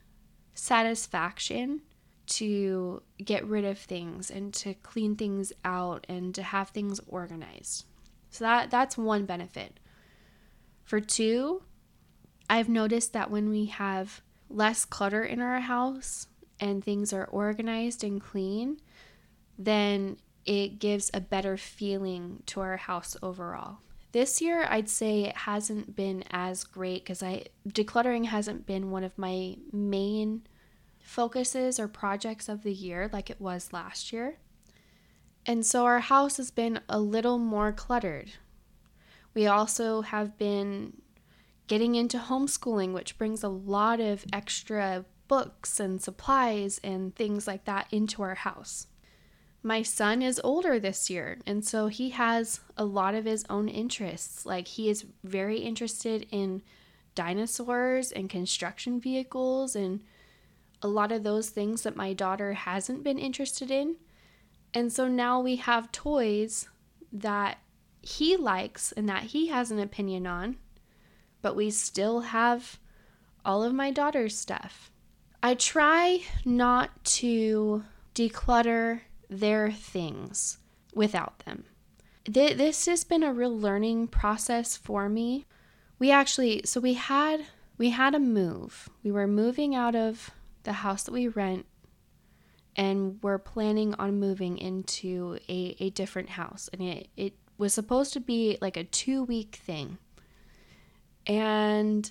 satisfaction 0.54 1.82
to 2.28 3.02
get 3.24 3.46
rid 3.46 3.64
of 3.64 3.78
things 3.78 4.30
and 4.30 4.52
to 4.54 4.74
clean 4.74 5.16
things 5.16 5.52
out 5.64 6.06
and 6.08 6.34
to 6.34 6.42
have 6.42 6.70
things 6.70 7.00
organized. 7.06 7.84
So 8.30 8.44
that 8.44 8.70
that's 8.70 8.98
one 8.98 9.24
benefit. 9.24 9.80
For 10.84 11.00
two, 11.00 11.62
I've 12.48 12.68
noticed 12.68 13.12
that 13.12 13.30
when 13.30 13.50
we 13.50 13.66
have 13.66 14.22
less 14.48 14.84
clutter 14.84 15.22
in 15.22 15.40
our 15.40 15.60
house 15.60 16.28
and 16.60 16.82
things 16.82 17.12
are 17.12 17.26
organized 17.26 18.02
and 18.02 18.20
clean, 18.20 18.80
then 19.58 20.16
it 20.46 20.78
gives 20.78 21.10
a 21.12 21.20
better 21.20 21.56
feeling 21.56 22.42
to 22.46 22.60
our 22.60 22.78
house 22.78 23.16
overall. 23.22 23.78
This 24.12 24.40
year, 24.40 24.66
I'd 24.68 24.88
say 24.88 25.24
it 25.24 25.36
hasn't 25.36 25.94
been 25.94 26.24
as 26.30 26.64
great 26.64 27.04
because 27.04 27.22
I 27.22 27.44
decluttering 27.68 28.24
hasn't 28.26 28.64
been 28.64 28.90
one 28.90 29.04
of 29.04 29.18
my 29.18 29.56
main 29.70 30.42
focuses 31.08 31.80
or 31.80 31.88
projects 31.88 32.50
of 32.50 32.62
the 32.62 32.72
year 32.72 33.08
like 33.12 33.30
it 33.30 33.40
was 33.40 33.72
last 33.72 34.12
year. 34.12 34.36
And 35.46 35.64
so 35.64 35.86
our 35.86 36.00
house 36.00 36.36
has 36.36 36.50
been 36.50 36.80
a 36.86 37.00
little 37.00 37.38
more 37.38 37.72
cluttered. 37.72 38.32
We 39.32 39.46
also 39.46 40.02
have 40.02 40.36
been 40.36 41.00
getting 41.66 41.94
into 41.94 42.18
homeschooling, 42.18 42.92
which 42.92 43.16
brings 43.16 43.42
a 43.42 43.48
lot 43.48 44.00
of 44.00 44.26
extra 44.34 45.06
books 45.28 45.80
and 45.80 46.00
supplies 46.02 46.78
and 46.84 47.16
things 47.16 47.46
like 47.46 47.64
that 47.64 47.86
into 47.90 48.22
our 48.22 48.34
house. 48.34 48.88
My 49.62 49.82
son 49.82 50.20
is 50.20 50.40
older 50.44 50.78
this 50.78 51.08
year, 51.08 51.38
and 51.46 51.64
so 51.64 51.88
he 51.88 52.10
has 52.10 52.60
a 52.76 52.84
lot 52.84 53.14
of 53.14 53.24
his 53.24 53.46
own 53.48 53.68
interests. 53.68 54.44
Like, 54.44 54.68
he 54.68 54.90
is 54.90 55.06
very 55.24 55.58
interested 55.58 56.26
in 56.30 56.62
dinosaurs 57.14 58.12
and 58.12 58.28
construction 58.28 59.00
vehicles 59.00 59.74
and 59.74 60.00
a 60.82 60.88
lot 60.88 61.12
of 61.12 61.22
those 61.22 61.50
things 61.50 61.82
that 61.82 61.96
my 61.96 62.12
daughter 62.12 62.52
hasn't 62.54 63.02
been 63.02 63.18
interested 63.18 63.70
in. 63.70 63.96
And 64.74 64.92
so 64.92 65.08
now 65.08 65.40
we 65.40 65.56
have 65.56 65.92
toys 65.92 66.68
that 67.12 67.58
he 68.02 68.36
likes 68.36 68.92
and 68.92 69.08
that 69.08 69.24
he 69.24 69.48
has 69.48 69.70
an 69.70 69.78
opinion 69.78 70.26
on, 70.26 70.56
but 71.42 71.56
we 71.56 71.70
still 71.70 72.20
have 72.20 72.78
all 73.44 73.62
of 73.62 73.72
my 73.72 73.90
daughter's 73.90 74.38
stuff. 74.38 74.90
I 75.42 75.54
try 75.54 76.22
not 76.44 77.04
to 77.04 77.84
declutter 78.14 79.00
their 79.30 79.70
things 79.70 80.58
without 80.94 81.40
them. 81.40 81.64
This 82.24 82.86
has 82.86 83.04
been 83.04 83.22
a 83.22 83.32
real 83.32 83.56
learning 83.56 84.08
process 84.08 84.76
for 84.76 85.08
me. 85.08 85.46
We 85.98 86.10
actually, 86.10 86.62
so 86.64 86.80
we 86.80 86.94
had 86.94 87.46
we 87.78 87.90
had 87.90 88.14
a 88.14 88.20
move. 88.20 88.90
We 89.04 89.12
were 89.12 89.28
moving 89.28 89.74
out 89.74 89.94
of 89.94 90.30
the 90.62 90.72
house 90.72 91.04
that 91.04 91.12
we 91.12 91.28
rent 91.28 91.66
and 92.76 93.18
we're 93.22 93.38
planning 93.38 93.94
on 93.94 94.20
moving 94.20 94.56
into 94.56 95.38
a, 95.48 95.76
a 95.80 95.90
different 95.90 96.30
house. 96.30 96.70
And 96.72 96.80
it, 96.80 97.08
it 97.16 97.34
was 97.58 97.74
supposed 97.74 98.12
to 98.12 98.20
be 98.20 98.56
like 98.60 98.76
a 98.76 98.84
two 98.84 99.24
week 99.24 99.58
thing. 99.62 99.98
And 101.26 102.10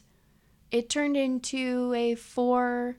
it 0.70 0.90
turned 0.90 1.16
into 1.16 1.94
a 1.96 2.16
four 2.16 2.98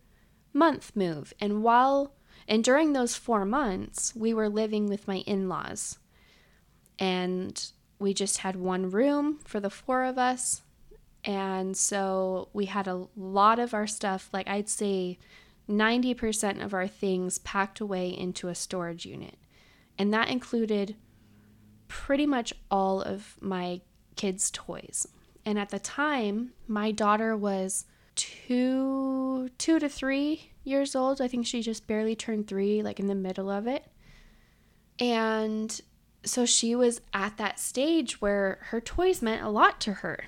month 0.55 0.97
move. 0.97 1.35
And 1.41 1.63
while 1.63 2.15
and 2.49 2.65
during 2.65 2.95
those 2.95 3.15
four 3.15 3.45
months 3.45 4.15
we 4.17 4.33
were 4.33 4.49
living 4.49 4.87
with 4.87 5.07
my 5.07 5.19
in-laws. 5.19 5.99
And 6.99 7.63
we 7.99 8.15
just 8.15 8.39
had 8.39 8.57
one 8.57 8.91
room 8.91 9.41
for 9.45 9.61
the 9.61 9.71
four 9.71 10.05
of 10.05 10.17
us 10.17 10.63
and 11.25 11.77
so 11.77 12.49
we 12.53 12.67
had 12.67 12.87
a 12.87 13.07
lot 13.17 13.59
of 13.59 13.75
our 13.75 13.87
stuff 13.87 14.29
like 14.33 14.49
i'd 14.49 14.69
say 14.69 15.19
90% 15.69 16.65
of 16.65 16.73
our 16.73 16.89
things 16.89 17.39
packed 17.39 17.81
away 17.81 18.09
into 18.09 18.49
a 18.49 18.55
storage 18.55 19.05
unit. 19.05 19.37
And 19.99 20.13
that 20.15 20.29
included 20.29 20.97
pretty 21.89 22.27
much 22.27 22.55
all 22.71 23.03
of 23.03 23.37
my 23.41 23.81
kids' 24.17 24.51
toys. 24.51 25.07
And 25.45 25.59
at 25.59 25.69
the 25.69 25.79
time, 25.79 26.53
my 26.67 26.91
daughter 26.91 27.37
was 27.37 27.85
two, 28.15 29.51
two 29.59 29.79
to 29.79 29.89
three 29.89 30.53
years 30.65 30.97
old. 30.97 31.21
I 31.21 31.29
think 31.29 31.47
she 31.47 31.63
just 31.63 31.87
barely 31.87 32.17
turned 32.17 32.47
three, 32.47 32.83
like 32.83 32.99
in 32.99 33.07
the 33.07 33.15
middle 33.15 33.51
of 33.51 33.67
it. 33.67 33.87
And 34.99 35.81
so 36.25 36.45
she 36.45 36.75
was 36.75 37.01
at 37.13 37.37
that 37.37 37.61
stage 37.61 38.21
where 38.21 38.59
her 38.71 38.81
toys 38.81 39.23
meant 39.23 39.45
a 39.45 39.49
lot 39.49 39.81
to 39.83 39.95
her. 39.95 40.25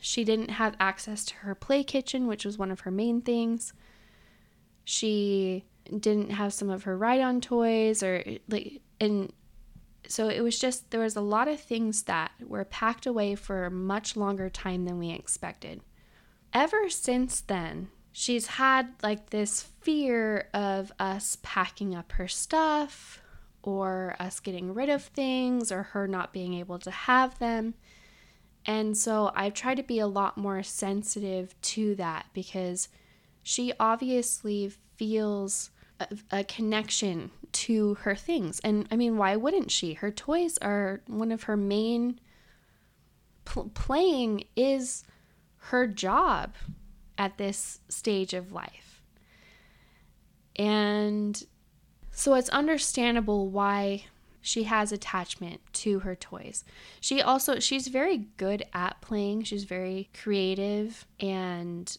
She 0.00 0.24
didn't 0.24 0.50
have 0.50 0.76
access 0.78 1.24
to 1.26 1.34
her 1.36 1.54
play 1.54 1.82
kitchen, 1.82 2.26
which 2.26 2.44
was 2.44 2.58
one 2.58 2.70
of 2.70 2.80
her 2.80 2.90
main 2.90 3.20
things 3.20 3.72
she 4.88 5.66
didn't 5.84 6.30
have 6.30 6.54
some 6.54 6.70
of 6.70 6.84
her 6.84 6.96
ride 6.96 7.20
on 7.20 7.42
toys 7.42 8.02
or 8.02 8.24
like 8.48 8.80
and 8.98 9.30
so 10.06 10.28
it 10.28 10.40
was 10.40 10.58
just 10.58 10.90
there 10.90 11.02
was 11.02 11.14
a 11.14 11.20
lot 11.20 11.46
of 11.46 11.60
things 11.60 12.04
that 12.04 12.30
were 12.40 12.64
packed 12.64 13.04
away 13.04 13.34
for 13.34 13.66
a 13.66 13.70
much 13.70 14.16
longer 14.16 14.48
time 14.48 14.86
than 14.86 14.98
we 14.98 15.10
expected. 15.10 15.82
Ever 16.54 16.88
since 16.88 17.42
then, 17.42 17.88
she's 18.12 18.46
had 18.46 18.94
like 19.02 19.28
this 19.28 19.60
fear 19.82 20.48
of 20.54 20.90
us 20.98 21.36
packing 21.42 21.94
up 21.94 22.12
her 22.12 22.26
stuff 22.26 23.20
or 23.62 24.16
us 24.18 24.40
getting 24.40 24.72
rid 24.72 24.88
of 24.88 25.02
things 25.02 25.70
or 25.70 25.82
her 25.82 26.08
not 26.08 26.32
being 26.32 26.54
able 26.54 26.78
to 26.78 26.90
have 26.90 27.38
them. 27.40 27.74
And 28.68 28.98
so 28.98 29.32
I've 29.34 29.54
tried 29.54 29.78
to 29.78 29.82
be 29.82 29.98
a 29.98 30.06
lot 30.06 30.36
more 30.36 30.62
sensitive 30.62 31.58
to 31.62 31.94
that 31.94 32.26
because 32.34 32.90
she 33.42 33.72
obviously 33.80 34.70
feels 34.96 35.70
a, 35.98 36.06
a 36.30 36.44
connection 36.44 37.30
to 37.52 37.94
her 37.94 38.14
things. 38.14 38.60
And 38.60 38.86
I 38.90 38.96
mean, 38.96 39.16
why 39.16 39.36
wouldn't 39.36 39.70
she? 39.70 39.94
Her 39.94 40.10
toys 40.10 40.58
are 40.58 41.00
one 41.06 41.32
of 41.32 41.44
her 41.44 41.56
main 41.56 42.20
pl- 43.46 43.70
playing 43.72 44.44
is 44.54 45.02
her 45.56 45.86
job 45.86 46.54
at 47.16 47.38
this 47.38 47.80
stage 47.88 48.34
of 48.34 48.52
life. 48.52 49.02
And 50.56 51.42
so 52.10 52.34
it's 52.34 52.50
understandable 52.50 53.48
why 53.48 54.04
she 54.40 54.64
has 54.64 54.92
attachment 54.92 55.60
to 55.72 56.00
her 56.00 56.14
toys. 56.14 56.64
She 57.00 57.20
also 57.20 57.58
she's 57.58 57.88
very 57.88 58.28
good 58.36 58.64
at 58.72 59.00
playing. 59.00 59.42
She's 59.44 59.64
very 59.64 60.10
creative 60.20 61.06
and 61.20 61.96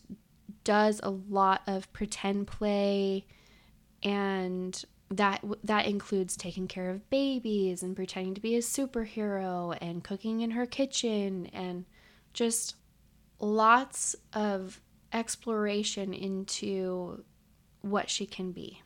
does 0.63 0.99
a 1.03 1.09
lot 1.09 1.61
of 1.67 1.91
pretend 1.93 2.47
play 2.47 3.25
and 4.03 4.83
that 5.11 5.43
that 5.63 5.85
includes 5.87 6.37
taking 6.37 6.67
care 6.67 6.89
of 6.89 7.09
babies 7.09 7.81
and 7.81 7.95
pretending 7.95 8.35
to 8.35 8.41
be 8.41 8.55
a 8.55 8.59
superhero 8.59 9.75
and 9.81 10.03
cooking 10.03 10.41
in 10.41 10.51
her 10.51 10.65
kitchen 10.65 11.47
and 11.47 11.85
just 12.33 12.75
lots 13.39 14.15
of 14.33 14.81
exploration 15.11 16.13
into 16.13 17.23
what 17.81 18.09
she 18.09 18.25
can 18.25 18.51
be. 18.51 18.81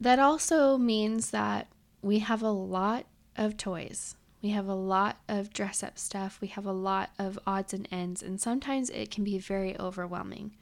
That 0.00 0.18
also 0.18 0.76
means 0.76 1.30
that 1.30 1.68
we 2.02 2.18
have 2.18 2.42
a 2.42 2.50
lot 2.50 3.06
of 3.36 3.56
toys. 3.56 4.16
We 4.42 4.50
have 4.50 4.66
a 4.66 4.74
lot 4.74 5.18
of 5.28 5.52
dress 5.52 5.84
up 5.84 5.98
stuff. 5.98 6.40
We 6.40 6.48
have 6.48 6.66
a 6.66 6.72
lot 6.72 7.10
of 7.18 7.38
odds 7.46 7.72
and 7.72 7.86
ends, 7.92 8.22
and 8.22 8.40
sometimes 8.40 8.90
it 8.90 9.10
can 9.12 9.22
be 9.22 9.38
very 9.38 9.78
overwhelming, 9.78 10.56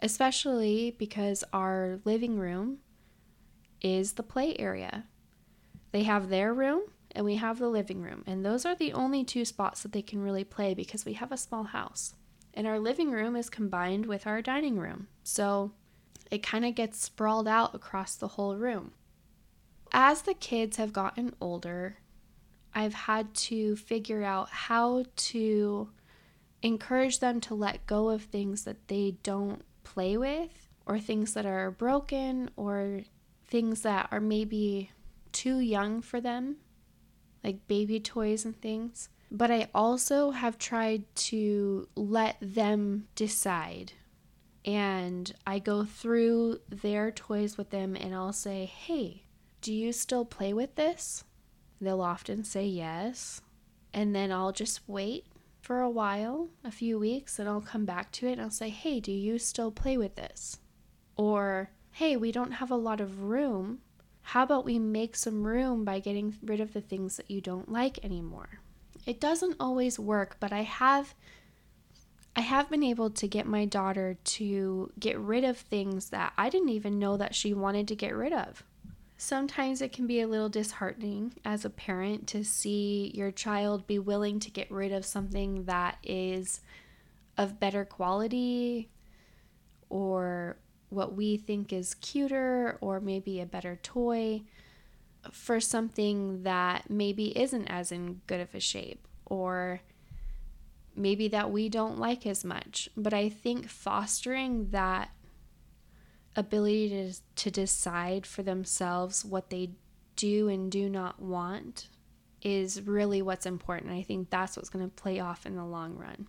especially 0.00 0.94
because 0.96 1.42
our 1.52 1.98
living 2.04 2.38
room 2.38 2.78
is 3.80 4.12
the 4.12 4.22
play 4.22 4.56
area. 4.58 5.06
They 5.90 6.04
have 6.04 6.28
their 6.28 6.54
room 6.54 6.82
and 7.12 7.24
we 7.24 7.34
have 7.36 7.58
the 7.58 7.68
living 7.68 8.00
room, 8.00 8.22
and 8.24 8.44
those 8.44 8.64
are 8.64 8.76
the 8.76 8.92
only 8.92 9.24
two 9.24 9.44
spots 9.44 9.82
that 9.82 9.90
they 9.90 10.02
can 10.02 10.22
really 10.22 10.44
play 10.44 10.74
because 10.74 11.04
we 11.04 11.14
have 11.14 11.32
a 11.32 11.36
small 11.36 11.64
house. 11.64 12.14
And 12.54 12.68
our 12.68 12.78
living 12.78 13.10
room 13.10 13.34
is 13.34 13.50
combined 13.50 14.06
with 14.06 14.28
our 14.28 14.40
dining 14.40 14.78
room, 14.78 15.08
so 15.24 15.72
it 16.30 16.44
kind 16.44 16.64
of 16.64 16.76
gets 16.76 17.02
sprawled 17.02 17.48
out 17.48 17.74
across 17.74 18.14
the 18.14 18.28
whole 18.28 18.54
room. 18.54 18.92
As 19.92 20.22
the 20.22 20.34
kids 20.34 20.76
have 20.76 20.92
gotten 20.92 21.34
older, 21.40 21.98
I've 22.74 22.94
had 22.94 23.34
to 23.34 23.76
figure 23.76 24.22
out 24.22 24.50
how 24.50 25.04
to 25.16 25.90
encourage 26.62 27.18
them 27.18 27.40
to 27.40 27.54
let 27.54 27.86
go 27.86 28.10
of 28.10 28.22
things 28.22 28.64
that 28.64 28.88
they 28.88 29.16
don't 29.22 29.62
play 29.82 30.16
with 30.16 30.68
or 30.86 30.98
things 30.98 31.34
that 31.34 31.46
are 31.46 31.70
broken 31.70 32.50
or 32.56 33.02
things 33.48 33.82
that 33.82 34.08
are 34.12 34.20
maybe 34.20 34.90
too 35.32 35.58
young 35.58 36.00
for 36.02 36.20
them, 36.20 36.56
like 37.42 37.66
baby 37.66 37.98
toys 37.98 38.44
and 38.44 38.60
things. 38.60 39.08
But 39.30 39.50
I 39.50 39.68
also 39.74 40.30
have 40.30 40.58
tried 40.58 41.04
to 41.14 41.88
let 41.94 42.36
them 42.40 43.08
decide. 43.14 43.92
And 44.64 45.32
I 45.46 45.58
go 45.58 45.84
through 45.84 46.60
their 46.68 47.10
toys 47.10 47.56
with 47.56 47.70
them 47.70 47.96
and 47.96 48.14
I'll 48.14 48.32
say, 48.32 48.66
hey, 48.66 49.24
do 49.60 49.72
you 49.72 49.92
still 49.92 50.24
play 50.24 50.52
with 50.52 50.74
this? 50.76 51.24
They'll 51.80 52.00
often 52.00 52.44
say 52.44 52.66
yes. 52.66 53.40
And 53.92 54.14
then 54.14 54.30
I'll 54.30 54.52
just 54.52 54.80
wait 54.86 55.26
for 55.60 55.80
a 55.80 55.90
while, 55.90 56.48
a 56.64 56.70
few 56.70 56.98
weeks, 56.98 57.38
and 57.38 57.48
I'll 57.48 57.60
come 57.60 57.84
back 57.84 58.12
to 58.12 58.26
it 58.26 58.32
and 58.32 58.42
I'll 58.42 58.50
say, 58.50 58.68
hey, 58.68 59.00
do 59.00 59.12
you 59.12 59.38
still 59.38 59.70
play 59.70 59.96
with 59.96 60.16
this? 60.16 60.58
Or 61.16 61.70
hey, 61.92 62.16
we 62.16 62.32
don't 62.32 62.52
have 62.52 62.70
a 62.70 62.76
lot 62.76 63.00
of 63.00 63.22
room. 63.22 63.80
How 64.22 64.44
about 64.44 64.64
we 64.64 64.78
make 64.78 65.16
some 65.16 65.46
room 65.46 65.84
by 65.84 65.98
getting 65.98 66.36
rid 66.42 66.60
of 66.60 66.72
the 66.72 66.80
things 66.80 67.16
that 67.16 67.30
you 67.30 67.40
don't 67.40 67.70
like 67.70 68.04
anymore? 68.04 68.60
It 69.06 69.20
doesn't 69.20 69.56
always 69.58 69.98
work, 69.98 70.36
but 70.40 70.52
I 70.52 70.62
have 70.62 71.14
I 72.36 72.42
have 72.42 72.70
been 72.70 72.84
able 72.84 73.10
to 73.10 73.26
get 73.26 73.46
my 73.46 73.64
daughter 73.64 74.16
to 74.22 74.92
get 74.98 75.18
rid 75.18 75.42
of 75.42 75.58
things 75.58 76.10
that 76.10 76.32
I 76.38 76.48
didn't 76.48 76.68
even 76.68 76.98
know 76.98 77.16
that 77.16 77.34
she 77.34 77.52
wanted 77.52 77.88
to 77.88 77.96
get 77.96 78.14
rid 78.14 78.32
of. 78.32 78.62
Sometimes 79.22 79.82
it 79.82 79.92
can 79.92 80.06
be 80.06 80.22
a 80.22 80.26
little 80.26 80.48
disheartening 80.48 81.34
as 81.44 81.66
a 81.66 81.68
parent 81.68 82.26
to 82.28 82.42
see 82.42 83.12
your 83.14 83.30
child 83.30 83.86
be 83.86 83.98
willing 83.98 84.40
to 84.40 84.50
get 84.50 84.70
rid 84.70 84.92
of 84.92 85.04
something 85.04 85.64
that 85.64 85.98
is 86.02 86.62
of 87.36 87.60
better 87.60 87.84
quality 87.84 88.88
or 89.90 90.56
what 90.88 91.14
we 91.14 91.36
think 91.36 91.70
is 91.70 91.92
cuter 91.96 92.78
or 92.80 92.98
maybe 92.98 93.42
a 93.42 93.46
better 93.46 93.78
toy 93.82 94.40
for 95.30 95.60
something 95.60 96.42
that 96.44 96.88
maybe 96.88 97.38
isn't 97.38 97.66
as 97.66 97.92
in 97.92 98.22
good 98.26 98.40
of 98.40 98.54
a 98.54 98.60
shape 98.60 99.06
or 99.26 99.82
maybe 100.96 101.28
that 101.28 101.50
we 101.50 101.68
don't 101.68 101.98
like 101.98 102.26
as 102.26 102.42
much. 102.42 102.88
But 102.96 103.12
I 103.12 103.28
think 103.28 103.68
fostering 103.68 104.70
that 104.70 105.10
ability 106.36 106.88
to, 106.88 107.12
to 107.36 107.50
decide 107.50 108.26
for 108.26 108.42
themselves 108.42 109.24
what 109.24 109.50
they 109.50 109.70
do 110.16 110.48
and 110.48 110.70
do 110.70 110.88
not 110.88 111.20
want 111.20 111.88
is 112.42 112.82
really 112.82 113.22
what's 113.22 113.46
important. 113.46 113.92
I 113.92 114.02
think 114.02 114.30
that's 114.30 114.56
what's 114.56 114.70
going 114.70 114.84
to 114.84 114.94
play 114.94 115.20
off 115.20 115.46
in 115.46 115.56
the 115.56 115.64
long 115.64 115.96
run. 115.96 116.26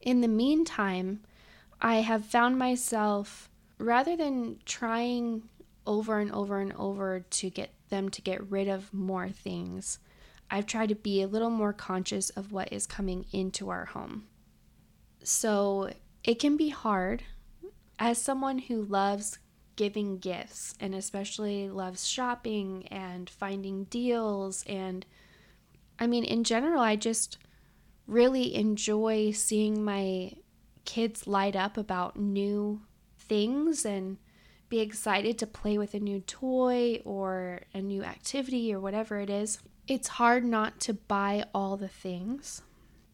In 0.00 0.20
the 0.20 0.28
meantime, 0.28 1.20
I 1.80 1.96
have 1.96 2.24
found 2.24 2.58
myself 2.58 3.50
rather 3.78 4.16
than 4.16 4.58
trying 4.64 5.42
over 5.86 6.18
and 6.18 6.30
over 6.32 6.60
and 6.60 6.72
over 6.74 7.20
to 7.20 7.50
get 7.50 7.70
them 7.88 8.08
to 8.10 8.22
get 8.22 8.50
rid 8.50 8.68
of 8.68 8.92
more 8.92 9.28
things, 9.28 9.98
I've 10.50 10.66
tried 10.66 10.90
to 10.90 10.94
be 10.94 11.22
a 11.22 11.26
little 11.26 11.50
more 11.50 11.72
conscious 11.72 12.30
of 12.30 12.52
what 12.52 12.72
is 12.72 12.86
coming 12.86 13.26
into 13.32 13.70
our 13.70 13.86
home. 13.86 14.26
So 15.22 15.90
it 16.24 16.38
can 16.38 16.56
be 16.56 16.68
hard 16.68 17.22
as 17.98 18.20
someone 18.20 18.58
who 18.58 18.82
loves 18.82 19.38
giving 19.76 20.18
gifts 20.18 20.74
and 20.80 20.94
especially 20.94 21.68
loves 21.68 22.06
shopping 22.06 22.86
and 22.88 23.30
finding 23.30 23.84
deals 23.84 24.64
and 24.66 25.06
I 25.98 26.06
mean 26.06 26.24
in 26.24 26.42
general 26.42 26.80
I 26.80 26.96
just 26.96 27.38
really 28.08 28.54
enjoy 28.54 29.30
seeing 29.30 29.84
my 29.84 30.32
kids 30.84 31.26
light 31.26 31.54
up 31.54 31.76
about 31.76 32.18
new 32.18 32.80
things 33.18 33.84
and 33.84 34.16
be 34.68 34.80
excited 34.80 35.38
to 35.38 35.46
play 35.46 35.78
with 35.78 35.94
a 35.94 36.00
new 36.00 36.20
toy 36.20 37.00
or 37.04 37.60
a 37.72 37.80
new 37.80 38.02
activity 38.02 38.72
or 38.72 38.80
whatever 38.80 39.20
it 39.20 39.30
is. 39.30 39.58
It's 39.86 40.08
hard 40.08 40.44
not 40.44 40.80
to 40.80 40.94
buy 40.94 41.44
all 41.54 41.76
the 41.76 41.88
things. 41.88 42.62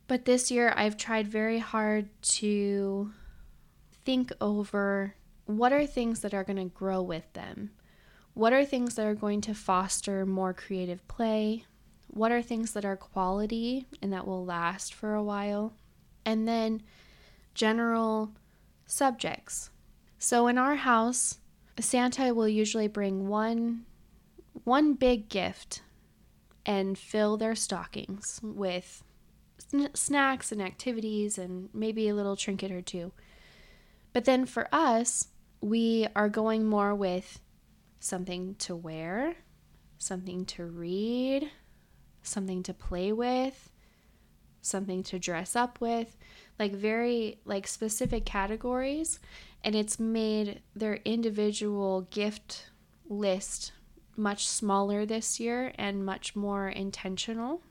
But 0.06 0.24
this 0.24 0.50
year 0.50 0.72
I've 0.76 0.96
tried 0.96 1.28
very 1.28 1.58
hard 1.58 2.08
to 2.22 3.12
think 4.04 4.32
over 4.40 5.14
what 5.46 5.72
are 5.72 5.86
things 5.86 6.20
that 6.20 6.34
are 6.34 6.44
going 6.44 6.56
to 6.56 6.74
grow 6.74 7.02
with 7.02 7.32
them? 7.32 7.70
What 8.34 8.52
are 8.52 8.64
things 8.64 8.94
that 8.94 9.06
are 9.06 9.14
going 9.14 9.40
to 9.42 9.54
foster 9.54 10.26
more 10.26 10.52
creative 10.52 11.06
play? 11.08 11.64
What 12.08 12.32
are 12.32 12.42
things 12.42 12.72
that 12.72 12.84
are 12.84 12.96
quality 12.96 13.86
and 14.02 14.12
that 14.12 14.26
will 14.26 14.44
last 14.44 14.94
for 14.94 15.14
a 15.14 15.22
while? 15.22 15.74
And 16.24 16.48
then 16.48 16.82
general 17.54 18.32
subjects. 18.86 19.70
So 20.18 20.46
in 20.46 20.58
our 20.58 20.76
house, 20.76 21.38
Santa 21.78 22.34
will 22.34 22.48
usually 22.48 22.88
bring 22.88 23.28
one 23.28 23.84
one 24.62 24.94
big 24.94 25.28
gift 25.28 25.82
and 26.64 26.96
fill 26.96 27.36
their 27.36 27.56
stockings 27.56 28.40
with 28.42 29.02
sn- 29.58 29.94
snacks 29.94 30.52
and 30.52 30.62
activities 30.62 31.36
and 31.36 31.68
maybe 31.74 32.08
a 32.08 32.14
little 32.14 32.36
trinket 32.36 32.70
or 32.70 32.80
two. 32.80 33.12
But 34.14 34.24
then 34.24 34.46
for 34.46 34.68
us, 34.72 35.28
we 35.60 36.06
are 36.16 36.30
going 36.30 36.64
more 36.64 36.94
with 36.94 37.40
something 37.98 38.54
to 38.60 38.74
wear, 38.74 39.34
something 39.98 40.46
to 40.46 40.64
read, 40.64 41.50
something 42.22 42.62
to 42.62 42.72
play 42.72 43.12
with, 43.12 43.70
something 44.62 45.02
to 45.02 45.18
dress 45.18 45.56
up 45.56 45.80
with, 45.80 46.16
like 46.58 46.72
very 46.72 47.40
like 47.44 47.66
specific 47.66 48.24
categories 48.24 49.18
and 49.64 49.74
it's 49.74 49.98
made 49.98 50.60
their 50.76 51.00
individual 51.04 52.02
gift 52.02 52.70
list 53.08 53.72
much 54.16 54.46
smaller 54.46 55.04
this 55.04 55.40
year 55.40 55.72
and 55.76 56.06
much 56.06 56.36
more 56.36 56.68
intentional. 56.68 57.62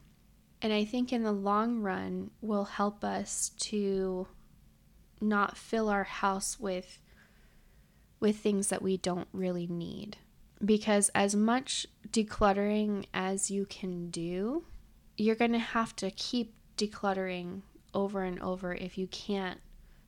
And 0.62 0.74
I 0.74 0.84
think 0.84 1.14
in 1.14 1.24
the 1.24 1.32
long 1.32 1.82
run 1.82 2.32
will 2.42 2.66
help 2.66 3.04
us 3.04 3.52
to 3.60 4.28
not 5.24 5.58
fill 5.58 5.90
our 5.90 6.04
house 6.04 6.60
with 6.60 7.00
with 8.20 8.38
things 8.38 8.70
that 8.70 8.82
we 8.82 8.96
don't 8.96 9.28
really 9.34 9.68
need. 9.68 10.16
Because 10.64 11.10
as 11.14 11.36
much 11.36 11.86
decluttering 12.10 13.06
as 13.14 13.52
you 13.52 13.66
can 13.66 14.10
do, 14.10 14.64
you're 15.18 15.36
going 15.36 15.52
to 15.52 15.60
have 15.60 15.94
to 15.98 16.10
keep 16.12 16.54
decluttering 16.78 17.64
over 17.94 18.24
and 18.24 18.40
over 18.42 18.74
if 18.74 18.98
you 18.98 19.08
can't 19.08 19.60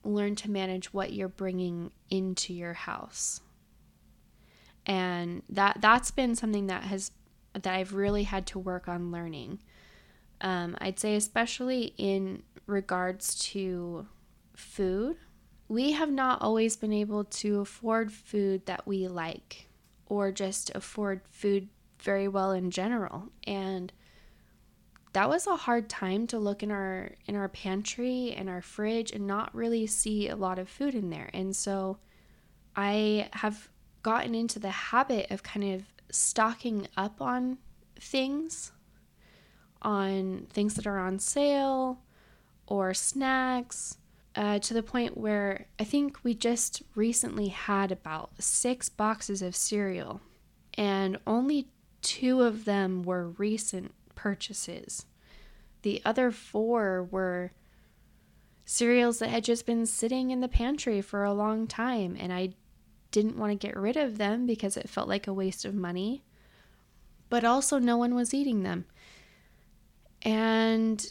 learn 0.03 0.35
to 0.35 0.49
manage 0.49 0.93
what 0.93 1.11
you're 1.11 1.27
bringing 1.27 1.91
into 2.09 2.53
your 2.53 2.73
house. 2.73 3.41
And 4.85 5.41
that 5.49 5.79
that's 5.81 6.11
been 6.11 6.35
something 6.35 6.67
that 6.67 6.83
has 6.83 7.11
that 7.53 7.67
I've 7.67 7.93
really 7.93 8.23
had 8.23 8.45
to 8.47 8.59
work 8.59 8.87
on 8.87 9.11
learning. 9.11 9.59
Um, 10.41 10.77
I'd 10.79 10.99
say 10.99 11.15
especially 11.15 11.93
in 11.97 12.43
regards 12.67 13.35
to 13.51 14.07
food, 14.55 15.17
we 15.67 15.93
have 15.93 16.11
not 16.11 16.41
always 16.41 16.75
been 16.75 16.93
able 16.93 17.23
to 17.23 17.59
afford 17.59 18.11
food 18.11 18.65
that 18.65 18.85
we 18.85 19.07
like 19.07 19.67
or 20.07 20.31
just 20.31 20.71
afford 20.75 21.21
food 21.31 21.67
very 21.99 22.27
well 22.27 22.51
in 22.51 22.69
general. 22.71 23.29
And 23.45 23.91
that 25.13 25.29
was 25.29 25.47
a 25.47 25.55
hard 25.55 25.89
time 25.89 26.27
to 26.27 26.37
look 26.37 26.61
in 26.61 26.71
our 26.71 27.11
in 27.25 27.35
our 27.35 27.47
pantry 27.47 28.33
and 28.37 28.49
our 28.49 28.61
fridge 28.61 29.11
and 29.11 29.25
not 29.25 29.55
really 29.55 29.87
see 29.87 30.27
a 30.27 30.35
lot 30.35 30.59
of 30.59 30.69
food 30.69 30.93
in 30.93 31.09
there. 31.09 31.29
And 31.33 31.55
so 31.55 31.97
I 32.75 33.29
have 33.33 33.69
gotten 34.03 34.35
into 34.35 34.59
the 34.59 34.69
habit 34.69 35.31
of 35.31 35.41
kind 35.41 35.73
of 35.73 35.83
stocking 36.11 36.87
up 36.95 37.21
on 37.21 37.57
things 37.99 38.71
on 39.81 40.47
things 40.49 40.73
that 40.75 40.87
are 40.87 40.99
on 40.99 41.19
sale 41.19 41.99
or 42.67 42.93
snacks 42.93 43.97
uh, 44.35 44.59
to 44.59 44.73
the 44.73 44.83
point 44.83 45.17
where 45.17 45.67
I 45.79 45.83
think 45.83 46.19
we 46.23 46.33
just 46.33 46.83
recently 46.93 47.47
had 47.47 47.91
about 47.91 48.31
six 48.39 48.89
boxes 48.89 49.41
of 49.41 49.55
cereal, 49.55 50.21
and 50.75 51.17
only 51.25 51.69
two 52.01 52.41
of 52.41 52.65
them 52.65 53.03
were 53.03 53.29
recent 53.29 53.93
purchases. 54.13 55.05
The 55.83 56.01
other 56.03 56.31
four 56.31 57.03
were 57.03 57.51
cereals 58.65 59.19
that 59.19 59.29
had 59.29 59.43
just 59.43 59.65
been 59.65 59.85
sitting 59.85 60.31
in 60.31 60.41
the 60.41 60.47
pantry 60.47 61.01
for 61.01 61.23
a 61.23 61.33
long 61.33 61.67
time, 61.67 62.17
and 62.19 62.33
I 62.33 62.53
didn't 63.11 63.37
want 63.37 63.51
to 63.51 63.67
get 63.67 63.77
rid 63.77 63.95
of 63.95 64.17
them 64.17 64.45
because 64.45 64.75
it 64.75 64.89
felt 64.89 65.07
like 65.07 65.27
a 65.27 65.33
waste 65.33 65.63
of 65.63 65.73
money. 65.73 66.23
But 67.29 67.45
also, 67.45 67.79
no 67.79 67.97
one 67.97 68.13
was 68.15 68.33
eating 68.33 68.63
them. 68.63 68.85
And 70.21 71.05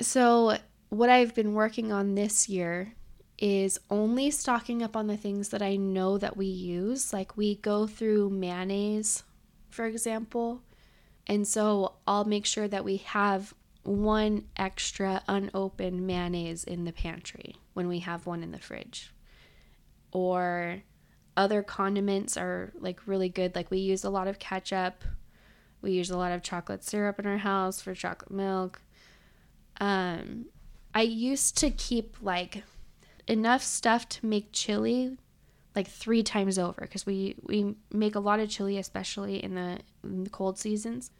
so, 0.00 0.58
what 0.88 1.10
I've 1.10 1.34
been 1.34 1.54
working 1.54 1.92
on 1.92 2.14
this 2.14 2.48
year 2.48 2.94
is 3.38 3.78
only 3.88 4.30
stocking 4.30 4.82
up 4.82 4.96
on 4.96 5.06
the 5.06 5.16
things 5.16 5.50
that 5.50 5.62
I 5.62 5.76
know 5.76 6.18
that 6.18 6.36
we 6.36 6.46
use. 6.46 7.12
Like, 7.12 7.36
we 7.36 7.56
go 7.56 7.86
through 7.86 8.30
mayonnaise, 8.30 9.22
for 9.70 9.86
example. 9.86 10.62
And 11.26 11.46
so, 11.46 11.94
I'll 12.06 12.24
make 12.24 12.46
sure 12.46 12.66
that 12.68 12.84
we 12.84 12.96
have 12.98 13.54
one 13.84 14.44
extra 14.56 15.22
unopened 15.28 16.06
mayonnaise 16.06 16.64
in 16.64 16.84
the 16.84 16.92
pantry 16.92 17.56
when 17.74 17.88
we 17.88 18.00
have 18.00 18.26
one 18.26 18.42
in 18.42 18.50
the 18.50 18.58
fridge. 18.58 19.12
Or 20.12 20.82
other 21.36 21.62
condiments 21.62 22.36
are 22.36 22.72
like 22.78 23.06
really 23.06 23.28
good. 23.28 23.54
Like 23.54 23.70
we 23.70 23.78
use 23.78 24.04
a 24.04 24.10
lot 24.10 24.26
of 24.26 24.38
ketchup. 24.38 25.04
We 25.80 25.92
use 25.92 26.10
a 26.10 26.18
lot 26.18 26.32
of 26.32 26.42
chocolate 26.42 26.82
syrup 26.82 27.18
in 27.20 27.26
our 27.26 27.38
house 27.38 27.80
for 27.80 27.94
chocolate 27.94 28.32
milk. 28.32 28.82
Um, 29.80 30.46
I 30.98 31.02
used 31.02 31.56
to 31.58 31.70
keep 31.70 32.16
like 32.20 32.64
enough 33.28 33.62
stuff 33.62 34.08
to 34.08 34.26
make 34.26 34.48
chili 34.50 35.16
like 35.76 35.86
three 35.86 36.24
times 36.24 36.58
over 36.58 36.80
because 36.80 37.06
we 37.06 37.36
we 37.44 37.76
make 37.92 38.16
a 38.16 38.20
lot 38.20 38.40
of 38.40 38.48
chili 38.48 38.78
especially 38.78 39.42
in 39.44 39.54
the, 39.54 39.78
in 40.02 40.24
the 40.24 40.30
cold 40.30 40.58
seasons 40.58 41.12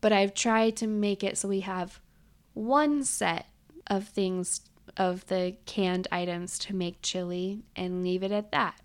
but 0.00 0.12
i've 0.12 0.34
tried 0.34 0.76
to 0.76 0.86
make 0.86 1.24
it 1.24 1.36
so 1.36 1.48
we 1.48 1.60
have 1.60 1.98
one 2.52 3.02
set 3.02 3.46
of 3.88 4.06
things 4.06 4.60
of 4.96 5.26
the 5.26 5.56
canned 5.66 6.08
items 6.10 6.58
to 6.60 6.74
make 6.74 7.02
chili 7.02 7.62
and 7.74 8.02
leave 8.02 8.22
it 8.22 8.32
at 8.32 8.52
that. 8.52 8.80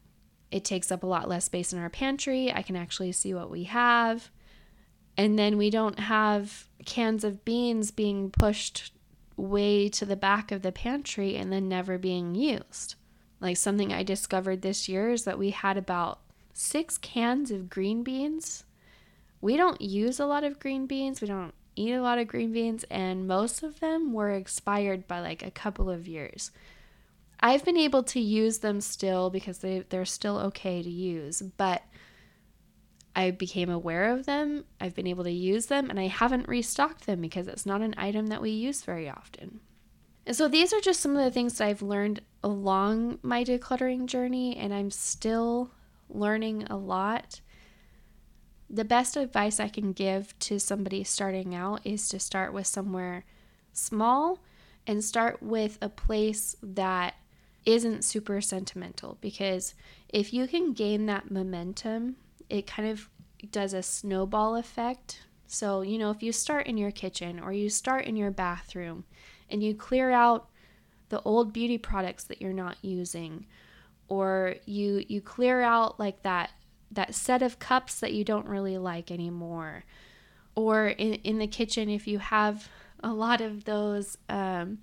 It 0.52 0.66
takes 0.66 0.92
up 0.92 1.04
a 1.04 1.08
lot 1.08 1.30
less 1.30 1.46
space 1.46 1.72
in 1.72 1.80
our 1.80 1.90
pantry. 1.90 2.52
I 2.52 2.62
can 2.62 2.76
actually 2.76 3.14
see 3.14 3.34
what 3.34 3.50
we 3.50 3.64
have. 3.66 4.30
And 5.18 5.38
then 5.40 5.58
we 5.58 5.70
don't 5.70 6.00
have 6.00 6.68
cans 6.86 7.24
of 7.24 7.46
beans 7.46 7.92
being 7.92 8.32
pushed 8.32 8.92
way 9.38 9.90
to 9.90 10.06
the 10.06 10.16
back 10.16 10.52
of 10.52 10.62
the 10.62 10.72
pantry 10.72 11.36
and 11.36 11.52
then 11.52 11.68
never 11.68 11.98
being 11.98 12.36
used. 12.36 12.96
Like 13.40 13.58
something 13.58 13.92
I 13.92 14.04
discovered 14.04 14.62
this 14.62 14.88
year 14.88 15.12
is 15.12 15.24
that 15.24 15.40
we 15.40 15.50
had 15.50 15.78
about 15.78 16.20
six 16.54 16.98
cans 16.98 17.52
of 17.52 17.70
green 17.70 18.04
beans. 18.04 18.66
We 19.42 19.58
don't 19.58 19.82
use 19.82 20.20
a 20.20 20.26
lot 20.26 20.44
of 20.44 20.60
green 20.60 20.86
beans. 20.86 21.22
We 21.22 21.28
don't 21.28 21.54
eat 21.76 21.94
a 21.94 22.02
lot 22.02 22.20
of 22.20 22.28
green 22.28 22.52
beans, 22.52 22.86
and 22.92 23.28
most 23.28 23.64
of 23.64 23.80
them 23.80 24.14
were 24.14 24.32
expired 24.32 25.08
by 25.08 25.20
like 25.20 25.42
a 25.44 25.52
couple 25.52 25.90
of 25.90 26.08
years. 26.08 26.52
I've 27.40 27.66
been 27.66 27.78
able 27.78 28.04
to 28.04 28.20
use 28.20 28.60
them 28.60 28.82
still 28.82 29.32
because 29.32 29.60
they, 29.60 29.84
they're 29.90 30.06
still 30.06 30.38
okay 30.38 30.84
to 30.84 30.90
use, 30.90 31.42
but 31.42 31.82
I 33.16 33.32
became 33.32 33.70
aware 33.70 34.14
of 34.14 34.26
them. 34.26 34.66
I've 34.80 34.96
been 34.96 35.08
able 35.08 35.24
to 35.26 35.32
use 35.32 35.68
them, 35.68 35.90
and 35.90 36.00
I 36.00 36.08
haven't 36.08 36.48
restocked 36.48 37.06
them 37.06 37.22
because 37.22 37.48
it's 37.48 37.66
not 37.66 37.82
an 37.82 37.96
item 37.98 38.28
that 38.28 38.42
we 38.42 38.52
use 38.52 38.82
very 38.84 39.10
often. 39.10 39.60
And 40.26 40.36
so 40.36 40.48
these 40.48 40.72
are 40.72 40.80
just 40.80 41.02
some 41.02 41.16
of 41.16 41.24
the 41.24 41.32
things 41.32 41.58
that 41.58 41.68
I've 41.68 41.82
learned 41.82 42.22
along 42.44 43.20
my 43.22 43.44
decluttering 43.44 44.06
journey, 44.06 44.56
and 44.56 44.74
I'm 44.74 44.92
still 44.92 45.72
learning 46.10 46.64
a 46.70 46.78
lot 46.78 47.42
the 48.74 48.86
best 48.86 49.18
advice 49.18 49.60
I 49.60 49.68
can 49.68 49.92
give 49.92 50.38
to 50.40 50.58
somebody 50.58 51.04
starting 51.04 51.54
out 51.54 51.82
is 51.84 52.08
to 52.10 52.20
start 52.20 52.54
with 52.54 52.68
somewhere 52.68 53.26
small 53.74 54.40
and 54.88 55.04
start 55.04 55.44
with 55.44 55.78
a 55.82 55.90
place 55.90 56.56
that 56.64 57.16
isn't 57.66 58.06
super 58.06 58.40
sentimental 58.40 59.18
because 59.20 59.76
if 60.10 60.34
you 60.34 60.48
can 60.48 60.72
gain 60.72 61.06
that 61.06 61.30
momentum, 61.30 62.16
it 62.52 62.68
kind 62.68 62.90
of 62.90 63.10
does 63.52 63.74
a 63.74 63.82
snowball 63.82 64.56
effect. 64.56 65.22
So, 65.48 65.82
you 65.82 65.98
know, 65.98 66.12
if 66.12 66.22
you 66.22 66.32
start 66.32 66.68
in 66.68 66.78
your 66.78 66.92
kitchen 66.92 67.40
or 67.40 67.52
you 67.52 67.70
start 67.70 68.06
in 68.06 68.16
your 68.16 68.32
bathroom 68.32 69.06
and 69.50 69.64
you 69.64 69.74
clear 69.74 70.12
out 70.12 70.50
the 71.10 71.22
old 71.24 71.52
beauty 71.52 71.78
products 71.78 72.24
that 72.26 72.42
you're 72.42 72.54
not 72.54 72.78
using 72.82 73.46
or 74.08 74.56
you 74.66 75.04
you 75.08 75.22
clear 75.22 75.62
out 75.62 76.00
like 76.00 76.22
that 76.24 76.52
that 76.92 77.16
set 77.16 77.42
of 77.42 77.60
cups 77.60 78.00
that 78.02 78.14
you 78.14 78.24
don't 78.24 78.48
really 78.48 78.78
like 78.78 79.12
anymore. 79.12 79.84
Or 80.56 80.88
in, 80.88 81.14
in 81.16 81.40
the 81.40 81.48
kitchen, 81.48 81.90
if 81.90 82.08
you 82.08 82.20
have 82.20 82.68
a 83.02 83.14
lot 83.14 83.40
of 83.40 83.64
those, 83.64 84.18
um, 84.28 84.80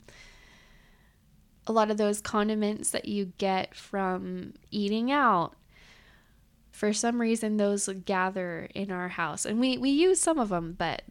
a 1.66 1.72
lot 1.72 1.90
of 1.90 1.98
those 1.98 2.22
condiments 2.22 2.90
that 2.90 3.06
you 3.06 3.32
get 3.36 3.74
from 3.74 4.54
eating 4.70 5.12
out. 5.12 5.54
For 6.78 6.92
some 6.92 7.20
reason, 7.20 7.56
those 7.56 7.88
gather 7.88 8.68
in 8.72 8.92
our 8.92 9.08
house, 9.08 9.44
and 9.44 9.58
we 9.58 9.78
we 9.78 9.90
use 9.90 10.20
some 10.20 10.38
of 10.38 10.50
them. 10.50 10.76
But 10.78 11.02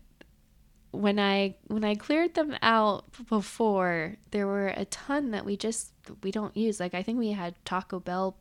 when 0.92 1.20
I 1.20 1.58
when 1.68 1.84
I 1.84 1.96
cleared 1.96 2.36
them 2.36 2.56
out 2.62 3.04
before, 3.28 4.16
there 4.32 4.48
were 4.48 4.70
a 4.70 4.86
ton 4.86 5.32
that 5.32 5.44
we 5.44 5.58
just 5.58 5.92
we 6.24 6.32
don't 6.32 6.56
use. 6.56 6.80
Like 6.80 6.94
I 6.94 7.04
think 7.04 7.20
we 7.20 7.34
had 7.34 7.54
Taco 7.66 8.00
Bell 8.00 8.38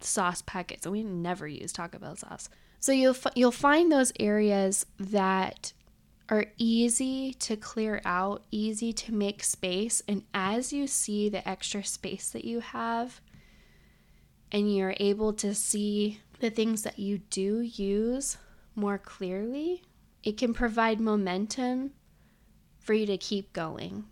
sauce 0.00 0.42
packets, 0.42 0.84
and 0.84 0.92
we 0.92 1.04
never 1.04 1.46
use 1.46 1.72
Taco 1.72 2.00
Bell 2.00 2.16
sauce. 2.16 2.48
So 2.80 2.90
you'll 2.90 3.18
you'll 3.36 3.52
find 3.52 3.92
those 3.92 4.12
areas 4.18 4.84
that 4.98 5.74
are 6.28 6.46
easy 6.58 7.34
to 7.34 7.54
clear 7.54 8.02
out, 8.04 8.42
easy 8.50 8.92
to 8.94 9.14
make 9.14 9.44
space, 9.44 10.02
and 10.08 10.24
as 10.34 10.72
you 10.72 10.88
see 10.88 11.28
the 11.28 11.48
extra 11.48 11.84
space 11.84 12.30
that 12.30 12.44
you 12.44 12.58
have, 12.58 13.20
and 14.50 14.74
you're 14.74 14.96
able 14.98 15.32
to 15.34 15.54
see 15.54 16.18
the 16.40 16.50
things 16.50 16.82
that 16.82 16.98
you 16.98 17.18
do 17.18 17.60
use 17.60 18.36
more 18.74 18.98
clearly, 18.98 19.82
it 20.22 20.36
can 20.36 20.54
provide 20.54 21.00
momentum 21.00 21.92
for 22.80 22.94
you 22.94 23.06
to 23.06 23.16
keep 23.16 23.52
going. 23.52 24.04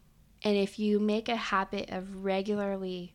And 0.42 0.56
if 0.56 0.78
you 0.78 0.98
make 0.98 1.28
a 1.28 1.36
habit 1.36 1.90
of 1.90 2.24
regularly 2.24 3.14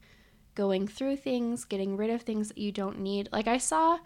going 0.55 0.87
through 0.87 1.17
things, 1.17 1.65
getting 1.65 1.97
rid 1.97 2.09
of 2.09 2.21
things 2.21 2.47
that 2.47 2.57
you 2.57 2.71
don't 2.71 2.99
need. 2.99 3.29
Like 3.31 3.47
I 3.47 3.57
saw 3.57 3.99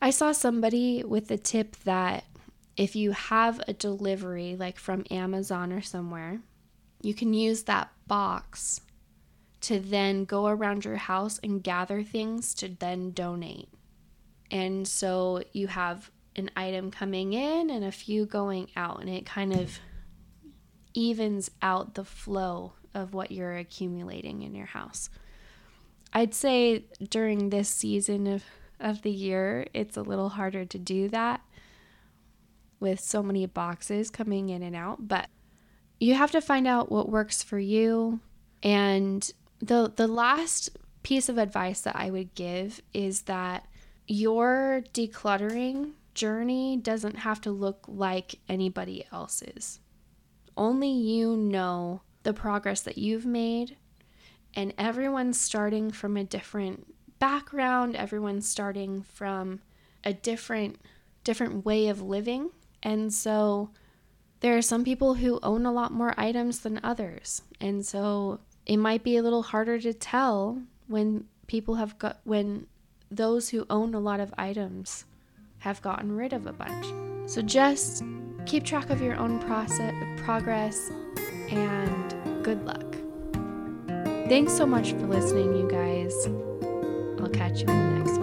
I 0.00 0.10
saw 0.10 0.32
somebody 0.32 1.02
with 1.02 1.28
the 1.28 1.38
tip 1.38 1.76
that 1.84 2.24
if 2.76 2.94
you 2.94 3.12
have 3.12 3.62
a 3.66 3.72
delivery 3.72 4.54
like 4.54 4.78
from 4.78 5.06
Amazon 5.10 5.72
or 5.72 5.80
somewhere, 5.80 6.40
you 7.00 7.14
can 7.14 7.32
use 7.32 7.62
that 7.62 7.90
box 8.06 8.82
to 9.62 9.80
then 9.80 10.26
go 10.26 10.46
around 10.46 10.84
your 10.84 10.96
house 10.96 11.40
and 11.42 11.62
gather 11.62 12.02
things 12.02 12.52
to 12.54 12.68
then 12.68 13.12
donate. 13.12 13.70
And 14.50 14.86
so 14.86 15.42
you 15.52 15.66
have 15.66 16.10
an 16.36 16.50
item 16.56 16.90
coming 16.90 17.32
in 17.32 17.70
and 17.70 17.84
a 17.84 17.92
few 17.92 18.26
going 18.26 18.70
out, 18.76 19.00
and 19.00 19.08
it 19.08 19.26
kind 19.26 19.52
of 19.52 19.78
evens 20.94 21.50
out 21.62 21.94
the 21.94 22.04
flow 22.04 22.72
of 22.94 23.12
what 23.12 23.30
you're 23.30 23.56
accumulating 23.56 24.42
in 24.42 24.54
your 24.54 24.66
house. 24.66 25.10
I'd 26.12 26.34
say 26.34 26.84
during 27.10 27.50
this 27.50 27.68
season 27.68 28.26
of, 28.26 28.44
of 28.80 29.02
the 29.02 29.10
year, 29.10 29.66
it's 29.74 29.96
a 29.96 30.02
little 30.02 30.30
harder 30.30 30.64
to 30.64 30.78
do 30.78 31.08
that 31.08 31.42
with 32.80 33.00
so 33.00 33.22
many 33.22 33.46
boxes 33.46 34.10
coming 34.10 34.48
in 34.48 34.62
and 34.62 34.76
out, 34.76 35.08
but 35.08 35.28
you 35.98 36.14
have 36.14 36.30
to 36.30 36.40
find 36.40 36.66
out 36.66 36.90
what 36.90 37.08
works 37.08 37.42
for 37.42 37.58
you. 37.58 38.20
And 38.62 39.30
the 39.60 39.92
the 39.94 40.06
last 40.06 40.76
piece 41.02 41.28
of 41.28 41.38
advice 41.38 41.80
that 41.82 41.96
I 41.96 42.10
would 42.10 42.34
give 42.34 42.82
is 42.92 43.22
that 43.22 43.66
your 44.06 44.82
decluttering 44.92 45.92
journey 46.14 46.76
doesn't 46.76 47.18
have 47.18 47.40
to 47.42 47.50
look 47.50 47.84
like 47.88 48.38
anybody 48.48 49.04
else's. 49.12 49.80
Only 50.56 50.90
you 50.90 51.36
know 51.36 52.02
the 52.22 52.32
progress 52.32 52.80
that 52.82 52.98
you've 52.98 53.26
made, 53.26 53.76
and 54.54 54.72
everyone's 54.78 55.40
starting 55.40 55.90
from 55.90 56.16
a 56.16 56.24
different 56.24 56.94
background, 57.18 57.96
everyone's 57.96 58.48
starting 58.48 59.02
from 59.02 59.60
a 60.04 60.12
different 60.12 60.80
different 61.24 61.64
way 61.64 61.88
of 61.88 62.00
living. 62.00 62.50
And 62.82 63.12
so 63.12 63.70
there 64.40 64.56
are 64.56 64.62
some 64.62 64.84
people 64.84 65.14
who 65.14 65.40
own 65.42 65.66
a 65.66 65.72
lot 65.72 65.92
more 65.92 66.14
items 66.16 66.60
than 66.60 66.78
others. 66.84 67.42
And 67.60 67.84
so 67.84 68.38
it 68.64 68.76
might 68.76 69.02
be 69.02 69.16
a 69.16 69.22
little 69.22 69.42
harder 69.42 69.78
to 69.80 69.92
tell 69.92 70.62
when 70.86 71.24
people 71.48 71.74
have 71.74 71.98
got 71.98 72.20
when 72.24 72.66
those 73.10 73.48
who 73.50 73.66
own 73.70 73.94
a 73.94 74.00
lot 74.00 74.20
of 74.20 74.34
items 74.36 75.04
have 75.58 75.82
gotten 75.82 76.12
rid 76.16 76.32
of 76.32 76.46
a 76.46 76.52
bunch. 76.52 76.86
So 77.30 77.42
just 77.42 78.02
keep 78.46 78.64
track 78.64 78.90
of 78.90 79.00
your 79.00 79.16
own 79.16 79.38
process 79.40 79.94
progress 80.18 80.90
and 81.48 82.44
good 82.44 82.64
luck. 82.64 82.96
Thanks 84.28 84.52
so 84.56 84.66
much 84.66 84.92
for 84.92 85.06
listening, 85.06 85.54
you 85.56 85.68
guys. 85.68 86.26
I'll 87.20 87.30
catch 87.30 87.60
you 87.60 87.68
in 87.68 87.94
the 87.94 87.98
next. 87.98 88.15